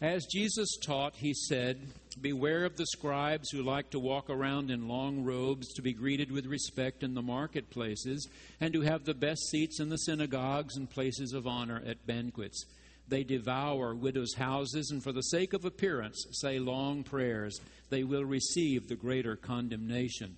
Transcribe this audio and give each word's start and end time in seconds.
As 0.00 0.26
Jesus 0.26 0.76
taught, 0.80 1.16
he 1.16 1.34
said, 1.34 1.88
Beware 2.20 2.64
of 2.64 2.76
the 2.76 2.86
scribes 2.86 3.50
who 3.50 3.62
like 3.62 3.90
to 3.90 3.98
walk 3.98 4.30
around 4.30 4.70
in 4.70 4.86
long 4.86 5.24
robes, 5.24 5.72
to 5.74 5.82
be 5.82 5.92
greeted 5.92 6.30
with 6.30 6.46
respect 6.46 7.02
in 7.02 7.14
the 7.14 7.22
marketplaces, 7.22 8.28
and 8.60 8.72
to 8.74 8.82
have 8.82 9.04
the 9.04 9.14
best 9.14 9.40
seats 9.50 9.80
in 9.80 9.88
the 9.88 9.98
synagogues 9.98 10.76
and 10.76 10.88
places 10.88 11.32
of 11.32 11.48
honor 11.48 11.82
at 11.84 12.06
banquets. 12.06 12.64
They 13.08 13.24
devour 13.24 13.92
widows' 13.92 14.34
houses, 14.34 14.90
and 14.92 15.02
for 15.02 15.10
the 15.10 15.22
sake 15.22 15.52
of 15.52 15.64
appearance 15.64 16.26
say 16.30 16.60
long 16.60 17.02
prayers. 17.02 17.60
They 17.90 18.04
will 18.04 18.24
receive 18.24 18.86
the 18.86 18.96
greater 18.96 19.34
condemnation. 19.34 20.36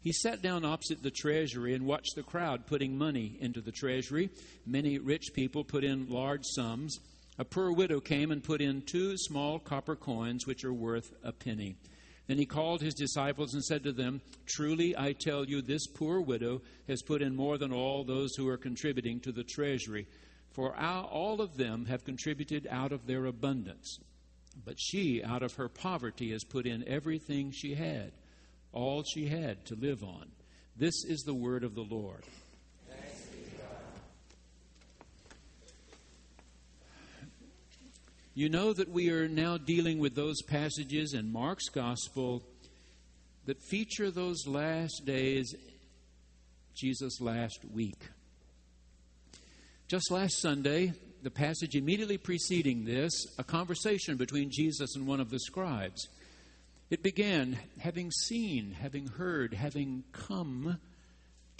He 0.00 0.12
sat 0.12 0.42
down 0.42 0.64
opposite 0.64 1.02
the 1.02 1.10
treasury 1.10 1.74
and 1.74 1.86
watched 1.86 2.14
the 2.14 2.22
crowd 2.22 2.66
putting 2.66 2.98
money 2.98 3.36
into 3.40 3.60
the 3.60 3.72
treasury. 3.72 4.30
Many 4.64 4.98
rich 4.98 5.30
people 5.32 5.64
put 5.64 5.82
in 5.82 6.08
large 6.08 6.44
sums. 6.44 6.98
A 7.38 7.44
poor 7.44 7.72
widow 7.72 7.98
came 7.98 8.30
and 8.30 8.44
put 8.44 8.60
in 8.60 8.82
two 8.82 9.16
small 9.16 9.58
copper 9.58 9.96
coins, 9.96 10.46
which 10.46 10.64
are 10.64 10.72
worth 10.72 11.12
a 11.24 11.32
penny. 11.32 11.76
Then 12.26 12.38
he 12.38 12.46
called 12.46 12.82
his 12.82 12.94
disciples 12.94 13.54
and 13.54 13.64
said 13.64 13.82
to 13.84 13.92
them, 13.92 14.20
Truly 14.46 14.96
I 14.96 15.12
tell 15.12 15.44
you, 15.44 15.62
this 15.62 15.86
poor 15.86 16.20
widow 16.20 16.62
has 16.88 17.02
put 17.02 17.22
in 17.22 17.34
more 17.34 17.58
than 17.58 17.72
all 17.72 18.04
those 18.04 18.34
who 18.36 18.48
are 18.48 18.58
contributing 18.58 19.18
to 19.20 19.32
the 19.32 19.44
treasury, 19.44 20.06
for 20.50 20.76
all 20.76 21.40
of 21.40 21.56
them 21.56 21.86
have 21.86 22.04
contributed 22.04 22.68
out 22.70 22.92
of 22.92 23.06
their 23.06 23.26
abundance. 23.26 23.98
But 24.64 24.78
she, 24.78 25.22
out 25.24 25.42
of 25.42 25.54
her 25.54 25.68
poverty, 25.68 26.30
has 26.32 26.44
put 26.44 26.66
in 26.66 26.86
everything 26.86 27.50
she 27.50 27.74
had, 27.74 28.12
all 28.72 29.02
she 29.02 29.26
had 29.26 29.64
to 29.66 29.74
live 29.74 30.04
on. 30.04 30.30
This 30.76 31.04
is 31.06 31.22
the 31.22 31.34
word 31.34 31.64
of 31.64 31.74
the 31.74 31.86
Lord. 31.90 32.24
You 38.34 38.48
know 38.48 38.72
that 38.72 38.88
we 38.88 39.10
are 39.10 39.28
now 39.28 39.58
dealing 39.58 39.98
with 39.98 40.14
those 40.14 40.40
passages 40.40 41.12
in 41.12 41.30
Mark's 41.30 41.68
Gospel 41.68 42.42
that 43.44 43.60
feature 43.60 44.10
those 44.10 44.46
last 44.46 45.02
days, 45.04 45.54
Jesus' 46.74 47.20
last 47.20 47.58
week. 47.74 48.08
Just 49.86 50.10
last 50.10 50.40
Sunday, 50.40 50.94
the 51.22 51.30
passage 51.30 51.74
immediately 51.74 52.16
preceding 52.16 52.86
this, 52.86 53.12
a 53.38 53.44
conversation 53.44 54.16
between 54.16 54.50
Jesus 54.50 54.96
and 54.96 55.06
one 55.06 55.20
of 55.20 55.28
the 55.28 55.40
scribes. 55.40 56.08
It 56.88 57.02
began, 57.02 57.58
having 57.80 58.10
seen, 58.10 58.74
having 58.80 59.08
heard, 59.08 59.52
having 59.52 60.04
come 60.12 60.78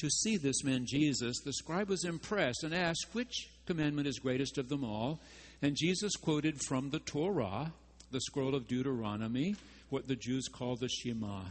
to 0.03 0.11
see 0.11 0.37
this 0.37 0.65
man 0.65 0.85
Jesus, 0.85 1.39
the 1.45 1.53
scribe 1.53 1.89
was 1.89 2.05
impressed 2.05 2.65
and 2.65 2.75
asked, 2.75 3.07
Which 3.13 3.49
commandment 3.67 4.09
is 4.09 4.19
greatest 4.19 4.59
of 4.59 4.69
them 4.69 4.83
all? 4.83 5.21
And 5.63 5.77
Jesus 5.77 6.17
quoted 6.17 6.61
from 6.61 6.91
the 6.91 6.99
Torah, 6.99 7.73
the 8.11 8.21
scroll 8.21 8.57
of 8.57 8.67
Deuteronomy, 8.67 9.55
what 9.91 10.09
the 10.09 10.17
Jews 10.17 10.49
call 10.49 10.75
the 10.75 10.89
Shema. 10.89 11.43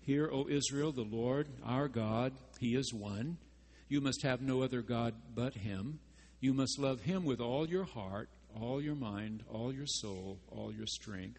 Hear, 0.00 0.28
O 0.32 0.48
Israel, 0.48 0.90
the 0.90 1.02
Lord 1.02 1.46
our 1.64 1.86
God, 1.86 2.32
He 2.58 2.74
is 2.74 2.92
one. 2.92 3.36
You 3.88 4.00
must 4.00 4.24
have 4.24 4.42
no 4.42 4.64
other 4.64 4.82
God 4.82 5.14
but 5.36 5.54
Him. 5.54 6.00
You 6.40 6.52
must 6.52 6.76
love 6.76 7.02
Him 7.02 7.24
with 7.24 7.40
all 7.40 7.68
your 7.68 7.84
heart, 7.84 8.28
all 8.60 8.82
your 8.82 8.96
mind, 8.96 9.44
all 9.48 9.72
your 9.72 9.86
soul, 9.86 10.38
all 10.50 10.72
your 10.72 10.88
strength. 10.88 11.38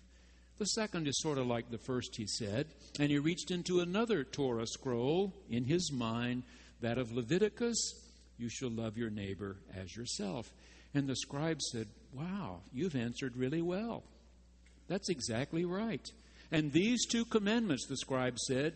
The 0.61 0.67
second 0.67 1.07
is 1.07 1.19
sort 1.19 1.39
of 1.39 1.47
like 1.47 1.71
the 1.71 1.79
first, 1.79 2.15
he 2.15 2.27
said. 2.27 2.67
And 2.99 3.09
he 3.09 3.17
reached 3.17 3.49
into 3.49 3.79
another 3.79 4.23
Torah 4.23 4.67
scroll 4.67 5.33
in 5.49 5.65
his 5.65 5.91
mind, 5.91 6.43
that 6.81 6.99
of 6.99 7.11
Leviticus 7.11 7.79
you 8.37 8.47
shall 8.47 8.69
love 8.69 8.95
your 8.95 9.09
neighbor 9.09 9.57
as 9.75 9.95
yourself. 9.95 10.53
And 10.93 11.07
the 11.07 11.15
scribe 11.15 11.63
said, 11.63 11.87
Wow, 12.13 12.59
you've 12.71 12.95
answered 12.95 13.35
really 13.35 13.63
well. 13.63 14.03
That's 14.87 15.09
exactly 15.09 15.65
right. 15.65 16.07
And 16.51 16.71
these 16.71 17.07
two 17.07 17.25
commandments, 17.25 17.87
the 17.87 17.97
scribe 17.97 18.37
said, 18.37 18.75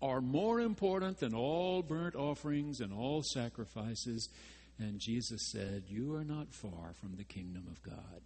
are 0.00 0.22
more 0.22 0.60
important 0.62 1.18
than 1.18 1.34
all 1.34 1.82
burnt 1.82 2.14
offerings 2.14 2.80
and 2.80 2.90
all 2.90 3.22
sacrifices. 3.34 4.30
And 4.78 4.98
Jesus 4.98 5.50
said, 5.52 5.82
You 5.88 6.14
are 6.14 6.24
not 6.24 6.54
far 6.54 6.94
from 7.02 7.16
the 7.18 7.24
kingdom 7.24 7.66
of 7.70 7.82
God. 7.82 8.22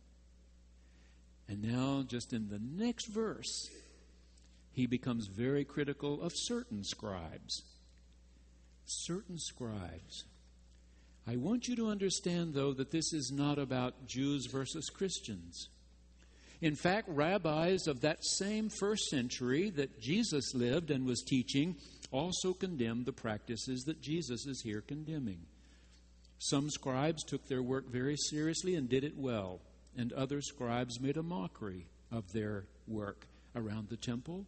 And 1.48 1.62
now, 1.62 2.04
just 2.06 2.32
in 2.32 2.48
the 2.48 2.58
next 2.58 3.06
verse, 3.06 3.68
he 4.72 4.86
becomes 4.86 5.28
very 5.28 5.64
critical 5.64 6.20
of 6.20 6.32
certain 6.34 6.82
scribes. 6.84 7.62
Certain 8.84 9.38
scribes. 9.38 10.24
I 11.26 11.36
want 11.36 11.66
you 11.66 11.76
to 11.76 11.88
understand, 11.88 12.54
though, 12.54 12.72
that 12.74 12.90
this 12.90 13.12
is 13.12 13.32
not 13.32 13.58
about 13.58 14.06
Jews 14.06 14.46
versus 14.46 14.88
Christians. 14.90 15.68
In 16.60 16.74
fact, 16.74 17.08
rabbis 17.08 17.86
of 17.86 18.00
that 18.00 18.24
same 18.24 18.68
first 18.68 19.04
century 19.06 19.70
that 19.70 20.00
Jesus 20.00 20.54
lived 20.54 20.90
and 20.90 21.04
was 21.04 21.22
teaching 21.22 21.76
also 22.10 22.52
condemned 22.52 23.06
the 23.06 23.12
practices 23.12 23.82
that 23.84 24.00
Jesus 24.00 24.46
is 24.46 24.62
here 24.62 24.80
condemning. 24.80 25.40
Some 26.38 26.70
scribes 26.70 27.24
took 27.24 27.46
their 27.46 27.62
work 27.62 27.90
very 27.90 28.16
seriously 28.16 28.74
and 28.74 28.88
did 28.88 29.04
it 29.04 29.16
well, 29.16 29.60
and 29.96 30.12
other 30.12 30.40
scribes 30.40 31.00
made 31.00 31.16
a 31.16 31.22
mockery 31.22 31.86
of 32.12 32.32
their 32.32 32.64
work 32.86 33.26
around 33.54 33.88
the 33.88 33.96
temple 33.96 34.46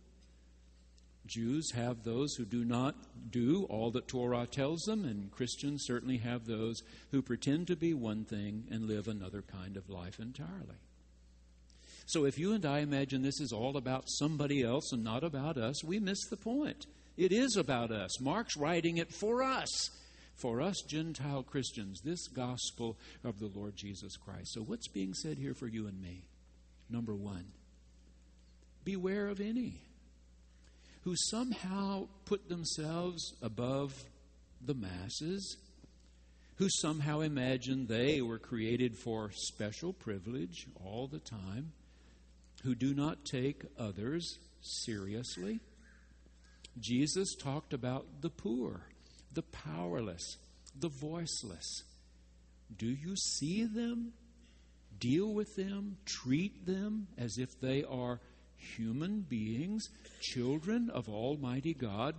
Jews 1.29 1.71
have 1.73 2.03
those 2.03 2.35
who 2.35 2.45
do 2.45 2.65
not 2.65 2.97
do 3.31 3.65
all 3.69 3.91
that 3.93 4.09
Torah 4.09 4.47
tells 4.47 4.81
them, 4.83 5.05
and 5.05 5.31
Christians 5.31 5.85
certainly 5.87 6.17
have 6.19 6.47
those 6.47 6.83
who 7.11 7.23
pretend 7.23 7.67
to 7.69 7.77
be 7.77 7.95
one 7.95 8.25
thing 8.25 8.65
and 8.71 8.89
live 8.89 9.07
another 9.07 9.43
kind 9.43 9.77
of 9.77 9.91
life 9.91 10.19
entirely. 10.19 10.77
So 12.07 12.25
if 12.25 12.39
you 12.39 12.55
and 12.55 12.65
I 12.65 12.79
imagine 12.79 13.23
this 13.23 13.41
is 13.41 13.53
all 13.53 13.77
about 13.77 14.09
somebody 14.09 14.63
else 14.63 14.93
and 14.93 15.05
not 15.05 15.23
about 15.23 15.59
us, 15.59 15.85
we 15.85 15.99
miss 15.99 16.27
the 16.31 16.39
point. 16.39 16.87
It 17.19 17.33
is 17.33 17.57
about 17.57 17.91
us. 17.91 18.19
Mark's 18.21 18.57
writing 18.57 18.97
it 18.97 19.13
for 19.13 19.43
us, 19.43 19.69
for 20.39 20.63
us 20.63 20.83
Gentile 20.87 21.43
Christians, 21.43 22.01
this 22.03 22.29
gospel 22.29 22.97
of 23.25 23.39
the 23.39 23.51
Lord 23.55 23.77
Jesus 23.77 24.17
Christ. 24.17 24.53
So 24.55 24.63
what's 24.63 24.89
being 24.89 25.15
said 25.15 25.37
here 25.37 25.55
for 25.55 25.67
you 25.67 25.87
and 25.87 26.01
me? 26.01 26.29
Number 26.89 27.15
one, 27.15 27.45
beware 28.85 29.29
of 29.29 29.41
any 29.41 29.83
who 31.03 31.15
somehow 31.17 32.07
put 32.25 32.49
themselves 32.49 33.33
above 33.41 33.95
the 34.65 34.75
masses, 34.75 35.57
who 36.57 36.69
somehow 36.83 37.21
imagine 37.21 37.87
they 37.87 38.21
were 38.21 38.39
created 38.39 38.97
for 38.97 39.31
special 39.33 39.93
privilege 39.93 40.67
all 40.85 41.07
the 41.07 41.21
time, 41.21 41.73
who 42.63 42.75
do 42.75 42.95
not 42.95 43.25
take 43.25 43.65
others 43.79 44.39
seriously. 44.61 45.61
Jesus 46.79 47.35
talked 47.37 47.73
about 47.73 48.21
the 48.21 48.31
poor, 48.31 48.83
the 49.33 49.43
powerless, 49.43 50.37
the 50.79 50.89
voiceless. 50.89 51.83
Do 52.77 52.87
you 52.87 53.17
see 53.17 53.65
them? 53.65 54.13
Deal 54.99 55.33
with 55.33 55.55
them? 55.57 55.97
Treat 56.05 56.67
them 56.67 57.09
as 57.17 57.39
if 57.39 57.61
they 57.61 57.85
are 57.85 58.21
human 58.57 59.21
beings, 59.21 59.89
children 60.21 60.91
of 60.91 61.09
Almighty 61.09 61.75
God, 61.75 62.15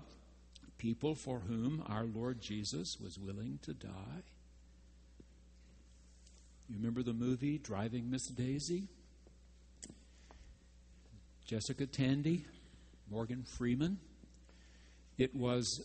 people 0.78 1.16
for 1.16 1.40
whom 1.40 1.84
our 1.88 2.06
Lord 2.06 2.42
Jesus 2.42 2.96
was 3.02 3.20
willing 3.20 3.60
to 3.64 3.74
die. 3.74 4.24
You 6.70 6.76
remember 6.78 7.04
the 7.04 7.14
movie 7.14 7.58
Driving 7.58 8.10
Miss 8.10 8.28
Daisy? 8.28 8.88
Jessica 11.46 11.88
Tandy, 11.88 12.46
Morgan 13.10 13.44
Freeman. 13.58 13.98
It 15.18 15.36
was 15.36 15.82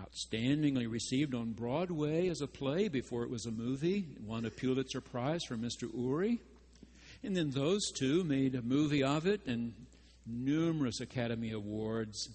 outstandingly 0.00 0.90
received 0.90 1.34
on 1.34 1.52
Broadway 1.52 2.28
as 2.28 2.40
a 2.40 2.46
play 2.46 2.88
before 2.88 3.22
it 3.22 3.30
was 3.30 3.46
a 3.46 3.50
movie. 3.50 4.06
It 4.16 4.22
won 4.22 4.44
a 4.44 4.50
Pulitzer 4.50 5.00
Prize 5.00 5.44
for 5.44 5.56
Mr. 5.56 5.88
Uhry. 5.94 6.38
And 7.22 7.36
then 7.36 7.50
those 7.50 7.90
two 7.90 8.24
made 8.24 8.54
a 8.54 8.62
movie 8.62 9.02
of 9.02 9.26
it 9.26 9.46
and 9.46 9.74
numerous 10.26 11.00
Academy 11.00 11.52
Awards, 11.52 12.28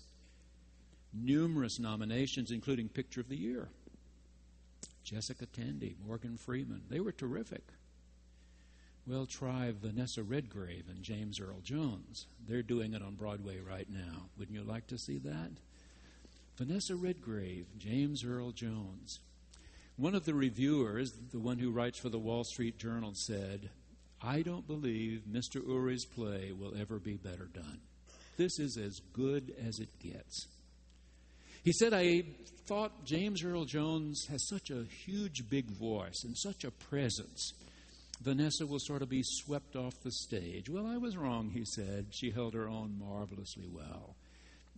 numerous 1.14 1.80
nominations, 1.80 2.52
including 2.52 2.90
Picture 2.90 3.22
of 3.22 3.30
the 3.30 3.38
Year. 3.38 3.70
Jessica 5.04 5.46
Tandy, 5.46 5.96
Morgan 6.06 6.38
Freeman, 6.38 6.82
they 6.90 7.00
were 7.00 7.12
terrific. 7.12 7.64
Well, 9.08 9.26
try 9.26 9.72
Vanessa 9.72 10.24
Redgrave 10.24 10.86
and 10.90 11.04
James 11.04 11.40
Earl 11.40 11.60
Jones. 11.64 12.28
They're 12.48 12.62
doing 12.62 12.94
it 12.94 13.02
on 13.02 13.16
Broadway 13.16 13.60
right 13.60 13.90
now. 13.90 14.28
Wouldn't 14.38 14.58
you 14.58 14.64
like 14.64 14.88
to 14.88 14.98
see 14.98 15.18
that? 15.20 15.52
Vanessa 16.58 16.96
Redgrave, 16.96 17.66
James 17.78 18.24
Earl 18.24 18.52
Jones. 18.52 19.20
One 19.96 20.16
of 20.16 20.26
the 20.26 20.34
reviewers, 20.34 21.12
the 21.32 21.40
one 21.40 21.60
who 21.60 21.72
writes 21.72 22.00
for 22.00 22.10
the 22.10 22.20
Wall 22.20 22.44
Street 22.44 22.78
Journal, 22.78 23.14
said, 23.14 23.70
I 24.22 24.42
don't 24.42 24.68
believe 24.68 25.24
Mr. 25.30 25.62
Uhry's 25.66 26.06
play 26.06 26.52
will 26.52 26.74
ever 26.80 27.00
be 27.00 27.16
better 27.16 27.46
done. 27.46 27.80
This 28.38 28.60
is 28.60 28.78
as 28.78 29.00
good 29.14 29.54
as 29.68 29.80
it 29.80 30.00
gets. 30.00 30.48
He 31.64 31.74
said, 31.74 31.94
I 31.94 32.24
thought 32.66 33.06
James 33.06 33.44
Earl 33.44 33.66
Jones 33.66 34.26
has 34.30 34.48
such 34.48 34.70
a 34.70 34.86
huge, 35.06 35.50
big 35.50 35.66
voice 35.66 36.24
and 36.24 36.38
such 36.38 36.64
a 36.64 36.72
presence 36.72 37.54
Vanessa 38.24 38.68
will 38.68 38.80
sort 38.80 39.02
of 39.02 39.10
be 39.10 39.24
swept 39.24 39.76
off 39.76 40.04
the 40.04 40.12
stage. 40.12 40.70
Well, 40.70 40.86
I 40.86 40.98
was 40.98 41.18
wrong, 41.18 41.50
he 41.50 41.66
said. 41.66 42.08
She 42.12 42.30
held 42.30 42.54
her 42.54 42.68
own 42.68 43.00
marvelously 43.00 43.68
well. 43.68 44.16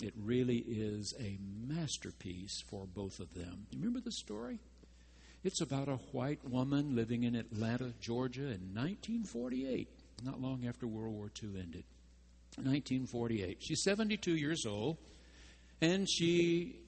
It 0.01 0.13
really 0.17 0.57
is 0.57 1.13
a 1.19 1.37
masterpiece 1.67 2.61
for 2.67 2.85
both 2.85 3.19
of 3.19 3.33
them. 3.33 3.67
You 3.71 3.79
Remember 3.79 4.01
the 4.01 4.11
story? 4.11 4.59
It's 5.43 5.61
about 5.61 5.89
a 5.89 5.97
white 6.11 6.47
woman 6.49 6.95
living 6.95 7.23
in 7.23 7.35
Atlanta, 7.35 7.93
Georgia 7.99 8.43
in 8.43 8.73
1948, 8.73 9.89
not 10.23 10.41
long 10.41 10.65
after 10.65 10.87
World 10.87 11.13
War 11.13 11.31
II 11.41 11.49
ended. 11.59 11.83
1948. 12.55 13.57
She's 13.61 13.83
72 13.83 14.35
years 14.35 14.65
old, 14.65 14.97
and 15.81 16.09
she 16.09 16.79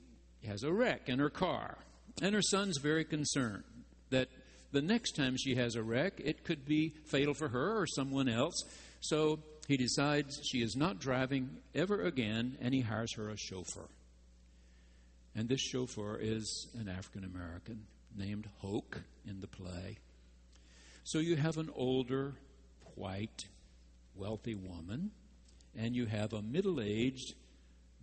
has 0.48 0.64
a 0.64 0.72
wreck 0.72 1.10
in 1.10 1.20
her 1.20 1.30
car. 1.30 1.78
And 2.22 2.34
her 2.34 2.42
son's 2.42 2.78
very 2.78 3.04
concerned 3.04 3.64
that 4.10 4.30
the 4.72 4.82
next 4.82 5.16
time 5.16 5.36
she 5.38 5.56
has 5.56 5.76
a 5.76 5.84
wreck, 5.84 6.22
it 6.24 6.44
could 6.44 6.66
be 6.66 6.94
fatal 7.06 7.34
for 7.34 7.50
her 7.50 7.78
or 7.78 7.88
someone 7.88 8.30
else. 8.30 8.64
So 9.02 9.40
he 9.68 9.78
decides 9.78 10.42
she 10.44 10.62
is 10.62 10.76
not 10.76 11.00
driving 11.00 11.58
ever 11.74 12.02
again, 12.02 12.58
and 12.62 12.74
he 12.74 12.82
hires 12.82 13.14
her 13.14 13.30
a 13.30 13.38
chauffeur. 13.38 13.90
And 15.36 15.50
this 15.50 15.62
chauffeur 15.62 16.18
is 16.22 16.68
an 16.80 16.88
African 16.88 17.24
American 17.24 17.86
named 18.16 18.48
Hoke 18.60 19.02
in 19.28 19.42
the 19.42 19.48
play. 19.48 19.98
So 21.04 21.20
you 21.20 21.36
have 21.36 21.58
an 21.58 21.70
older, 21.76 22.36
white, 22.96 23.46
wealthy 24.16 24.56
woman, 24.56 25.12
and 25.78 25.96
you 25.96 26.06
have 26.06 26.34
a 26.34 26.42
middle 26.42 26.80
aged 26.82 27.34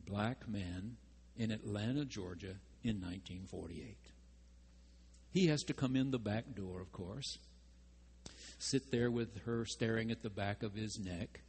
black 0.06 0.48
man 0.48 0.96
in 1.36 1.50
Atlanta, 1.50 2.04
Georgia 2.04 2.54
in 2.84 3.00
1948. 3.00 3.96
He 5.32 5.46
has 5.46 5.62
to 5.64 5.72
come 5.72 5.96
in 5.96 6.10
the 6.10 6.18
back 6.18 6.54
door, 6.54 6.80
of 6.80 6.92
course, 6.92 7.38
sit 8.58 8.90
there 8.90 9.10
with 9.10 9.44
her 9.44 9.64
staring 9.64 10.10
at 10.10 10.22
the 10.22 10.30
back 10.30 10.62
of 10.62 10.74
his 10.74 10.98
neck. 10.98 11.40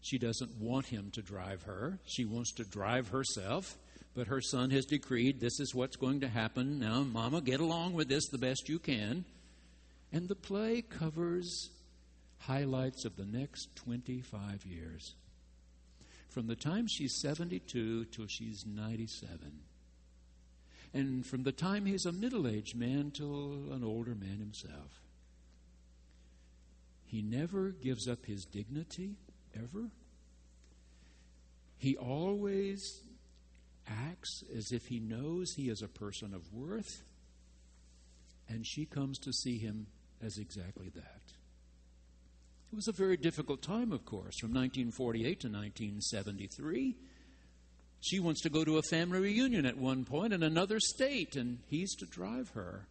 She 0.00 0.18
doesn't 0.18 0.56
want 0.60 0.86
him 0.86 1.10
to 1.12 1.22
drive 1.22 1.62
her, 1.62 1.98
she 2.04 2.24
wants 2.24 2.52
to 2.54 2.64
drive 2.64 3.08
herself. 3.08 3.76
But 4.14 4.26
her 4.26 4.40
son 4.40 4.70
has 4.70 4.84
decreed 4.84 5.38
this 5.38 5.60
is 5.60 5.76
what's 5.76 5.94
going 5.94 6.20
to 6.20 6.28
happen. 6.28 6.80
Now, 6.80 7.04
Mama, 7.04 7.40
get 7.40 7.60
along 7.60 7.92
with 7.92 8.08
this 8.08 8.26
the 8.28 8.38
best 8.38 8.68
you 8.68 8.80
can. 8.80 9.24
And 10.12 10.26
the 10.26 10.34
play 10.34 10.82
covers 10.82 11.70
highlights 12.38 13.04
of 13.04 13.16
the 13.16 13.26
next 13.26 13.76
25 13.76 14.64
years. 14.64 15.14
From 16.28 16.46
the 16.46 16.56
time 16.56 16.86
she's 16.88 17.20
72 17.20 18.06
till 18.06 18.26
she's 18.26 18.64
97. 18.66 19.38
And 20.94 21.26
from 21.26 21.42
the 21.42 21.52
time 21.52 21.86
he's 21.86 22.06
a 22.06 22.12
middle 22.12 22.48
aged 22.48 22.76
man 22.76 23.10
till 23.10 23.72
an 23.72 23.84
older 23.84 24.14
man 24.14 24.38
himself. 24.38 25.00
He 27.04 27.22
never 27.22 27.70
gives 27.70 28.08
up 28.08 28.26
his 28.26 28.44
dignity, 28.44 29.16
ever. 29.56 29.90
He 31.78 31.96
always 31.96 33.02
acts 33.86 34.42
as 34.56 34.72
if 34.72 34.86
he 34.86 34.98
knows 35.00 35.52
he 35.52 35.68
is 35.68 35.82
a 35.82 35.88
person 35.88 36.34
of 36.34 36.52
worth, 36.52 37.02
and 38.48 38.66
she 38.66 38.84
comes 38.84 39.18
to 39.20 39.32
see 39.32 39.58
him 39.58 39.86
as 40.22 40.38
exactly 40.38 40.88
that. 40.94 41.22
It 42.70 42.76
was 42.76 42.88
a 42.88 42.92
very 42.92 43.16
difficult 43.16 43.62
time, 43.62 43.92
of 43.92 44.04
course, 44.04 44.38
from 44.38 44.50
1948 44.50 45.40
to 45.40 45.46
1973. 45.46 46.96
She 48.00 48.20
wants 48.20 48.42
to 48.42 48.50
go 48.50 48.64
to 48.64 48.78
a 48.78 48.82
family 48.82 49.20
reunion 49.20 49.64
at 49.64 49.78
one 49.78 50.04
point 50.04 50.32
in 50.32 50.42
another 50.42 50.78
state, 50.78 51.34
and 51.34 51.58
he's 51.68 51.94
to 51.96 52.06
drive 52.06 52.50
her. 52.50 52.86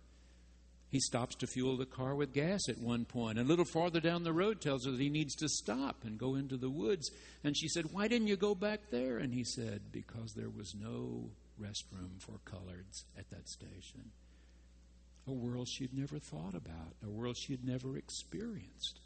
He 0.90 1.00
stops 1.02 1.36
to 1.36 1.48
fuel 1.48 1.76
the 1.76 1.86
car 1.86 2.16
with 2.16 2.34
gas 2.34 2.70
at 2.70 2.80
one 2.80 3.04
point. 3.04 3.38
A 3.38 3.44
little 3.44 3.66
farther 3.66 4.00
down 4.00 4.24
the 4.24 4.32
road 4.32 4.62
tells 4.62 4.86
her 4.86 4.92
that 4.92 5.02
he 5.02 5.10
needs 5.10 5.36
to 5.36 5.50
stop 5.50 6.06
and 6.06 6.18
go 6.18 6.36
into 6.36 6.56
the 6.56 6.70
woods. 6.70 7.12
And 7.44 7.58
she 7.58 7.68
said, 7.68 7.92
Why 7.92 8.08
didn't 8.08 8.28
you 8.28 8.38
go 8.38 8.56
back 8.56 8.80
there? 8.90 9.18
And 9.18 9.34
he 9.34 9.44
said, 9.44 9.92
Because 9.92 10.34
there 10.34 10.50
was 10.50 10.74
no 10.80 11.30
restroom 11.62 12.20
for 12.20 12.40
coloreds 12.46 13.04
at 13.18 13.30
that 13.32 13.50
station. 13.50 14.12
A 15.28 15.34
world 15.34 15.68
she'd 15.68 15.94
never 15.94 16.20
thought 16.20 16.56
about, 16.56 16.96
a 17.04 17.10
world 17.10 17.36
she 17.36 17.52
had 17.52 17.66
never 17.66 17.98
experienced. 17.98 19.02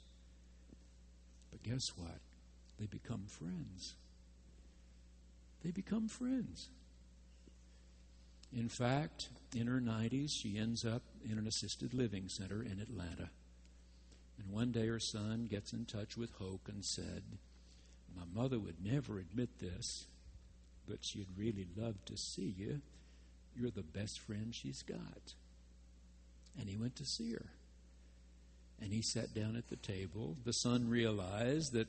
But 1.49 1.63
guess 1.63 1.89
what? 1.95 2.19
They 2.79 2.85
become 2.85 3.25
friends. 3.27 3.95
They 5.63 5.71
become 5.71 6.07
friends. 6.07 6.69
In 8.53 8.67
fact, 8.67 9.29
in 9.55 9.67
her 9.67 9.79
90s, 9.79 10.31
she 10.31 10.57
ends 10.57 10.85
up 10.85 11.03
in 11.29 11.37
an 11.37 11.47
assisted 11.47 11.93
living 11.93 12.27
center 12.27 12.61
in 12.61 12.79
Atlanta. 12.79 13.29
And 14.37 14.51
one 14.51 14.71
day 14.71 14.87
her 14.87 14.99
son 14.99 15.47
gets 15.49 15.71
in 15.71 15.85
touch 15.85 16.17
with 16.17 16.31
Hoke 16.31 16.67
and 16.67 16.83
said, 16.83 17.23
My 18.15 18.41
mother 18.41 18.59
would 18.59 18.83
never 18.83 19.19
admit 19.19 19.59
this, 19.59 20.05
but 20.87 20.99
she'd 21.01 21.27
really 21.37 21.67
love 21.77 22.03
to 22.05 22.17
see 22.17 22.53
you. 22.57 22.81
You're 23.55 23.71
the 23.71 23.83
best 23.83 24.19
friend 24.19 24.53
she's 24.53 24.81
got. 24.81 25.33
And 26.59 26.67
he 26.67 26.75
went 26.75 26.97
to 26.97 27.05
see 27.05 27.31
her. 27.33 27.45
And 28.81 28.91
he 28.91 29.01
sat 29.01 29.33
down 29.33 29.55
at 29.55 29.69
the 29.69 29.75
table. 29.75 30.35
The 30.43 30.53
son 30.53 30.89
realized 30.89 31.73
that 31.73 31.87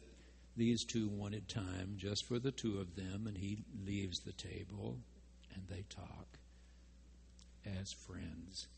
these 0.57 0.85
two 0.85 1.09
wanted 1.09 1.49
time 1.49 1.95
just 1.97 2.27
for 2.27 2.39
the 2.39 2.53
two 2.53 2.79
of 2.79 2.95
them, 2.95 3.27
and 3.27 3.37
he 3.37 3.65
leaves 3.85 4.21
the 4.21 4.33
table 4.33 4.99
and 5.55 5.65
they 5.69 5.85
talk 5.89 6.39
as 7.67 7.93
friends. 7.93 8.69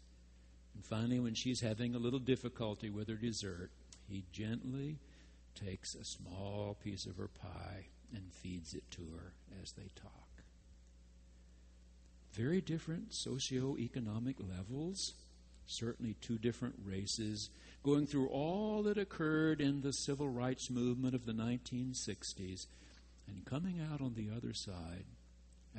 And 0.74 0.84
finally, 0.84 1.20
when 1.20 1.34
she's 1.34 1.60
having 1.60 1.94
a 1.94 1.98
little 1.98 2.18
difficulty 2.18 2.90
with 2.90 3.08
her 3.08 3.14
dessert, 3.14 3.70
he 4.08 4.24
gently 4.32 4.98
takes 5.54 5.94
a 5.94 6.04
small 6.04 6.76
piece 6.82 7.06
of 7.06 7.16
her 7.16 7.28
pie 7.28 7.86
and 8.12 8.32
feeds 8.32 8.74
it 8.74 8.90
to 8.92 9.02
her 9.16 9.32
as 9.62 9.72
they 9.72 9.90
talk. 9.94 10.12
Very 12.32 12.60
different 12.60 13.10
socioeconomic 13.10 14.36
levels, 14.40 15.14
certainly 15.66 16.16
two 16.20 16.38
different 16.38 16.74
races, 16.84 17.50
going 17.84 18.06
through 18.06 18.28
all 18.28 18.82
that 18.82 18.98
occurred 18.98 19.60
in 19.60 19.80
the 19.82 19.92
civil 19.92 20.28
rights 20.28 20.68
movement 20.70 21.14
of 21.14 21.26
the 21.26 21.32
1960s 21.32 22.66
and 23.28 23.44
coming 23.44 23.80
out 23.80 24.00
on 24.00 24.14
the 24.14 24.30
other 24.36 24.52
side 24.52 25.04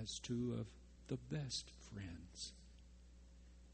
as 0.01 0.19
two 0.23 0.55
of 0.57 0.67
the 1.07 1.17
best 1.35 1.69
friends 1.91 2.53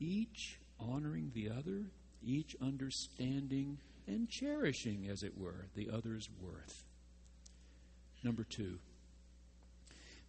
each 0.02 0.60
honoring 0.80 1.32
the 1.34 1.50
other, 1.50 1.86
each 2.26 2.56
understanding 2.62 3.78
and 4.08 4.30
cherishing, 4.30 5.08
as 5.10 5.24
it 5.24 5.38
were, 5.38 5.68
the 5.76 5.90
other's 5.90 6.28
worth. 6.42 6.84
Number 8.24 8.44
two, 8.44 8.80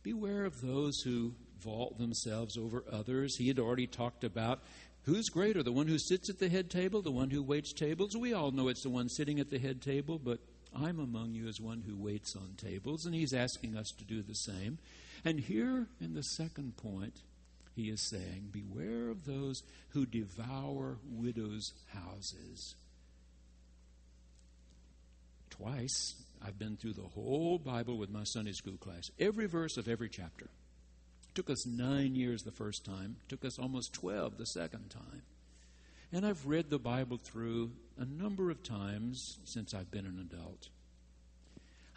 beware 0.02 0.44
of 0.44 0.61
those 0.61 1.00
who 1.00 1.35
vault 1.61 1.99
themselves 1.99 2.56
over 2.56 2.85
others. 2.90 3.37
He 3.37 3.49
had 3.49 3.58
already 3.58 3.87
talked 3.87 4.25
about 4.25 4.61
who's 5.04 5.28
greater, 5.28 5.62
the 5.62 5.73
one 5.73 5.88
who 5.88 5.99
sits 5.99 6.28
at 6.28 6.38
the 6.38 6.49
head 6.49 6.70
table, 6.70 7.02
the 7.02 7.11
one 7.11 7.30
who 7.30 7.42
waits 7.42 7.73
tables. 7.73 8.16
We 8.16 8.35
all 8.35 8.50
know 8.50 8.68
it's 8.68 8.82
the 8.82 8.90
one 8.90 9.08
sitting 9.08 9.40
at 9.40 9.50
the 9.50 9.58
head 9.58 9.80
table, 9.80 10.18
but 10.18 10.38
I'm 10.75 11.00
among 11.00 11.35
you 11.35 11.49
as 11.49 11.61
one 11.61 11.82
who 11.87 11.96
waits 11.96 12.35
on 12.37 12.54
tables, 12.56 13.04
and 13.04 13.14
he's 13.14 13.35
asking 13.35 13.76
us 13.76 13.90
to 13.99 14.04
do 14.04 14.23
the 14.23 14.35
same. 14.35 14.78
And 15.25 15.38
here 15.40 15.87
in 16.00 16.14
the 16.14 16.23
second 16.23 16.76
point, 16.76 17.23
he 17.74 17.88
is 17.88 18.08
saying, 18.08 18.50
Beware 18.52 19.08
of 19.08 19.24
those 19.24 19.62
who 19.90 20.06
devour 20.06 20.98
widows' 21.10 21.72
houses. 21.94 22.74
Twice, 25.50 26.14
I've 26.44 26.58
been 26.58 26.76
through 26.76 26.94
the 26.94 27.02
whole 27.02 27.58
Bible 27.58 27.96
with 27.96 28.10
my 28.10 28.24
Sunday 28.24 28.52
school 28.52 28.76
class, 28.76 29.10
every 29.18 29.46
verse 29.46 29.76
of 29.76 29.88
every 29.88 30.08
chapter. 30.08 30.46
It 30.46 31.34
took 31.34 31.50
us 31.50 31.66
nine 31.66 32.14
years 32.14 32.42
the 32.42 32.50
first 32.50 32.84
time, 32.84 33.16
it 33.24 33.28
took 33.28 33.44
us 33.44 33.58
almost 33.58 33.92
12 33.94 34.38
the 34.38 34.46
second 34.46 34.90
time. 34.90 35.22
And 36.12 36.26
I've 36.26 36.46
read 36.46 36.68
the 36.68 36.78
Bible 36.78 37.16
through 37.16 37.70
a 37.98 38.04
number 38.04 38.50
of 38.50 38.62
times 38.62 39.38
since 39.44 39.72
I've 39.72 39.90
been 39.90 40.04
an 40.04 40.28
adult. 40.30 40.68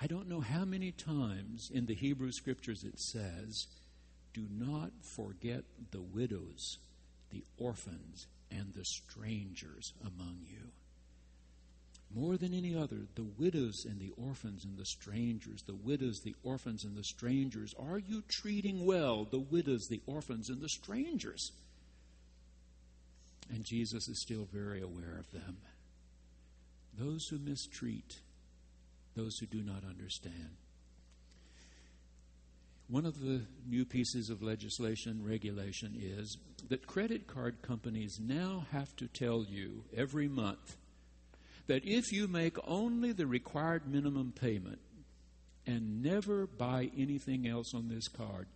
I 0.02 0.08
don't 0.08 0.30
know 0.30 0.42
how 0.42 0.64
many 0.66 0.92
times 0.92 1.70
in 1.74 1.86
the 1.86 1.96
Hebrew 1.96 2.32
scriptures 2.32 2.84
it 2.84 3.00
says, 3.00 3.68
do 4.36 4.46
not 4.52 4.92
forget 5.02 5.64
the 5.92 6.02
widows, 6.02 6.78
the 7.32 7.44
orphans, 7.58 8.28
and 8.52 8.74
the 8.74 8.84
strangers 8.84 9.94
among 10.02 10.40
you. 10.44 10.72
More 12.14 12.38
than 12.38 12.54
any 12.54 12.76
other, 12.76 13.08
the 13.16 13.26
widows 13.38 13.86
and 13.90 14.00
the 14.00 14.12
orphans 14.18 14.66
and 14.66 14.78
the 14.78 14.86
strangers, 14.86 15.64
the 15.66 15.76
widows, 15.76 16.22
the 16.24 16.36
orphans, 16.44 16.84
and 16.84 16.96
the 16.96 17.04
strangers. 17.04 17.74
Are 17.80 17.98
you 17.98 18.24
treating 18.30 18.86
well 18.86 19.26
the 19.26 19.40
widows, 19.40 19.88
the 19.90 20.02
orphans, 20.06 20.50
and 20.50 20.62
the 20.62 20.70
strangers? 20.70 21.52
And 23.50 23.64
Jesus 23.66 24.08
is 24.08 24.22
still 24.22 24.48
very 24.52 24.82
aware 24.82 25.18
of 25.18 25.32
them. 25.32 25.58
Those 26.98 27.28
who 27.28 27.38
mistreat, 27.38 28.20
those 29.16 29.38
who 29.38 29.46
do 29.46 29.62
not 29.62 29.84
understand. 29.88 30.58
One 32.88 33.06
of 33.06 33.20
the 33.20 33.42
new 33.68 33.84
pieces 33.84 34.30
of 34.30 34.44
legislation 34.44 35.24
regulation 35.24 35.96
is 36.00 36.38
that 36.70 36.86
credit 36.86 37.26
card 37.26 37.62
companies 37.64 38.20
now 38.22 38.68
have 38.72 38.96
to 38.98 39.08
tell 39.08 39.44
you 39.44 39.86
every 39.96 40.28
month 40.28 40.78
that 41.68 41.84
if 41.84 42.12
you 42.12 42.28
make 42.28 42.58
only 42.68 43.12
the 43.12 43.26
required 43.26 43.88
minimum 43.88 44.34
payment 44.40 44.80
and 45.66 46.04
never 46.04 46.46
buy 46.46 46.92
anything 46.96 47.48
else 47.48 47.74
on 47.74 47.90
this 47.90 48.08
card, 48.08 48.48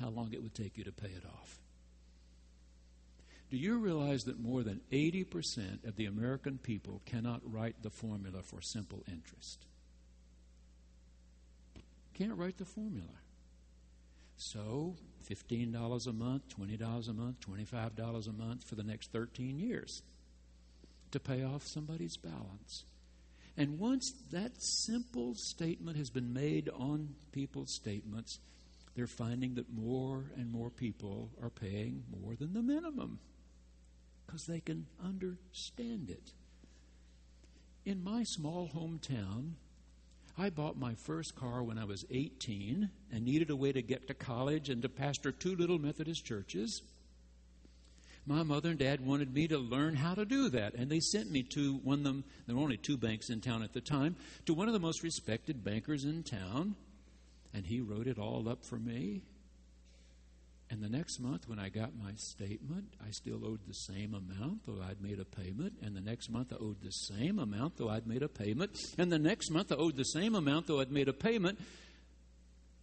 how 0.00 0.08
long 0.08 0.32
it 0.32 0.42
would 0.42 0.54
take 0.54 0.78
you 0.78 0.84
to 0.84 0.92
pay 0.92 1.08
it 1.08 1.24
off. 1.26 1.58
Do 3.50 3.56
you 3.56 3.78
realize 3.78 4.22
that 4.22 4.40
more 4.40 4.62
than 4.62 4.80
80% 4.92 5.84
of 5.84 5.96
the 5.96 6.06
American 6.06 6.58
people 6.58 7.02
cannot 7.06 7.40
write 7.44 7.82
the 7.82 7.90
formula 7.90 8.42
for 8.42 8.60
simple 8.62 9.02
interest? 9.10 9.66
Can't 12.14 12.34
write 12.34 12.58
the 12.58 12.64
formula. 12.64 13.10
So, 14.36 14.96
$15 15.28 16.06
a 16.06 16.12
month, 16.12 16.42
$20 16.58 17.08
a 17.08 17.12
month, 17.12 17.36
$25 17.40 18.28
a 18.28 18.32
month 18.32 18.64
for 18.68 18.74
the 18.74 18.82
next 18.82 19.12
13 19.12 19.58
years 19.58 20.02
to 21.12 21.20
pay 21.20 21.44
off 21.44 21.66
somebody's 21.66 22.16
balance. 22.16 22.84
And 23.56 23.78
once 23.78 24.12
that 24.32 24.52
simple 24.58 25.34
statement 25.36 25.96
has 25.96 26.10
been 26.10 26.32
made 26.32 26.68
on 26.68 27.14
people's 27.32 27.72
statements, 27.72 28.40
they're 28.96 29.06
finding 29.06 29.54
that 29.54 29.72
more 29.72 30.24
and 30.36 30.50
more 30.50 30.70
people 30.70 31.30
are 31.40 31.50
paying 31.50 32.04
more 32.10 32.34
than 32.34 32.52
the 32.52 32.62
minimum 32.62 33.20
because 34.26 34.46
they 34.46 34.60
can 34.60 34.86
understand 35.02 36.10
it. 36.10 36.32
In 37.84 38.02
my 38.02 38.24
small 38.24 38.70
hometown, 38.74 39.52
I 40.36 40.50
bought 40.50 40.76
my 40.76 40.94
first 40.94 41.36
car 41.36 41.62
when 41.62 41.78
I 41.78 41.84
was 41.84 42.04
18 42.10 42.90
and 43.12 43.24
needed 43.24 43.50
a 43.50 43.56
way 43.56 43.70
to 43.72 43.82
get 43.82 44.08
to 44.08 44.14
college 44.14 44.68
and 44.68 44.82
to 44.82 44.88
pastor 44.88 45.30
two 45.30 45.54
little 45.54 45.78
Methodist 45.78 46.24
churches. 46.24 46.82
My 48.26 48.42
mother 48.42 48.70
and 48.70 48.78
dad 48.78 49.04
wanted 49.04 49.32
me 49.32 49.46
to 49.48 49.58
learn 49.58 49.94
how 49.94 50.14
to 50.14 50.24
do 50.24 50.48
that, 50.48 50.74
and 50.74 50.90
they 50.90 50.98
sent 51.00 51.30
me 51.30 51.42
to 51.54 51.74
one 51.84 51.98
of 51.98 52.04
them, 52.04 52.24
there 52.46 52.56
were 52.56 52.62
only 52.62 52.78
two 52.78 52.96
banks 52.96 53.28
in 53.28 53.40
town 53.40 53.62
at 53.62 53.74
the 53.74 53.80
time, 53.80 54.16
to 54.46 54.54
one 54.54 54.66
of 54.66 54.72
the 54.72 54.80
most 54.80 55.02
respected 55.02 55.62
bankers 55.62 56.04
in 56.04 56.22
town, 56.22 56.74
and 57.52 57.66
he 57.66 57.80
wrote 57.80 58.06
it 58.06 58.18
all 58.18 58.48
up 58.48 58.64
for 58.64 58.76
me. 58.76 59.22
And 60.70 60.82
the 60.82 60.88
next 60.88 61.20
month, 61.20 61.48
when 61.48 61.58
I 61.58 61.68
got 61.68 61.94
my 61.94 62.12
statement, 62.16 62.94
I 63.00 63.10
still 63.10 63.44
owed 63.44 63.60
the 63.66 63.74
same 63.74 64.14
amount, 64.14 64.64
though 64.66 64.80
I'd 64.82 65.00
made 65.00 65.20
a 65.20 65.24
payment. 65.24 65.74
And 65.82 65.94
the 65.94 66.00
next 66.00 66.30
month, 66.30 66.52
I 66.52 66.56
owed 66.56 66.80
the 66.82 66.90
same 66.90 67.38
amount, 67.38 67.76
though 67.76 67.90
I'd 67.90 68.06
made 68.06 68.22
a 68.22 68.28
payment. 68.28 68.70
And 68.96 69.12
the 69.12 69.18
next 69.18 69.50
month, 69.50 69.72
I 69.72 69.76
owed 69.76 69.96
the 69.96 70.04
same 70.04 70.34
amount, 70.34 70.66
though 70.66 70.80
I'd 70.80 70.90
made 70.90 71.08
a 71.08 71.12
payment. 71.12 71.58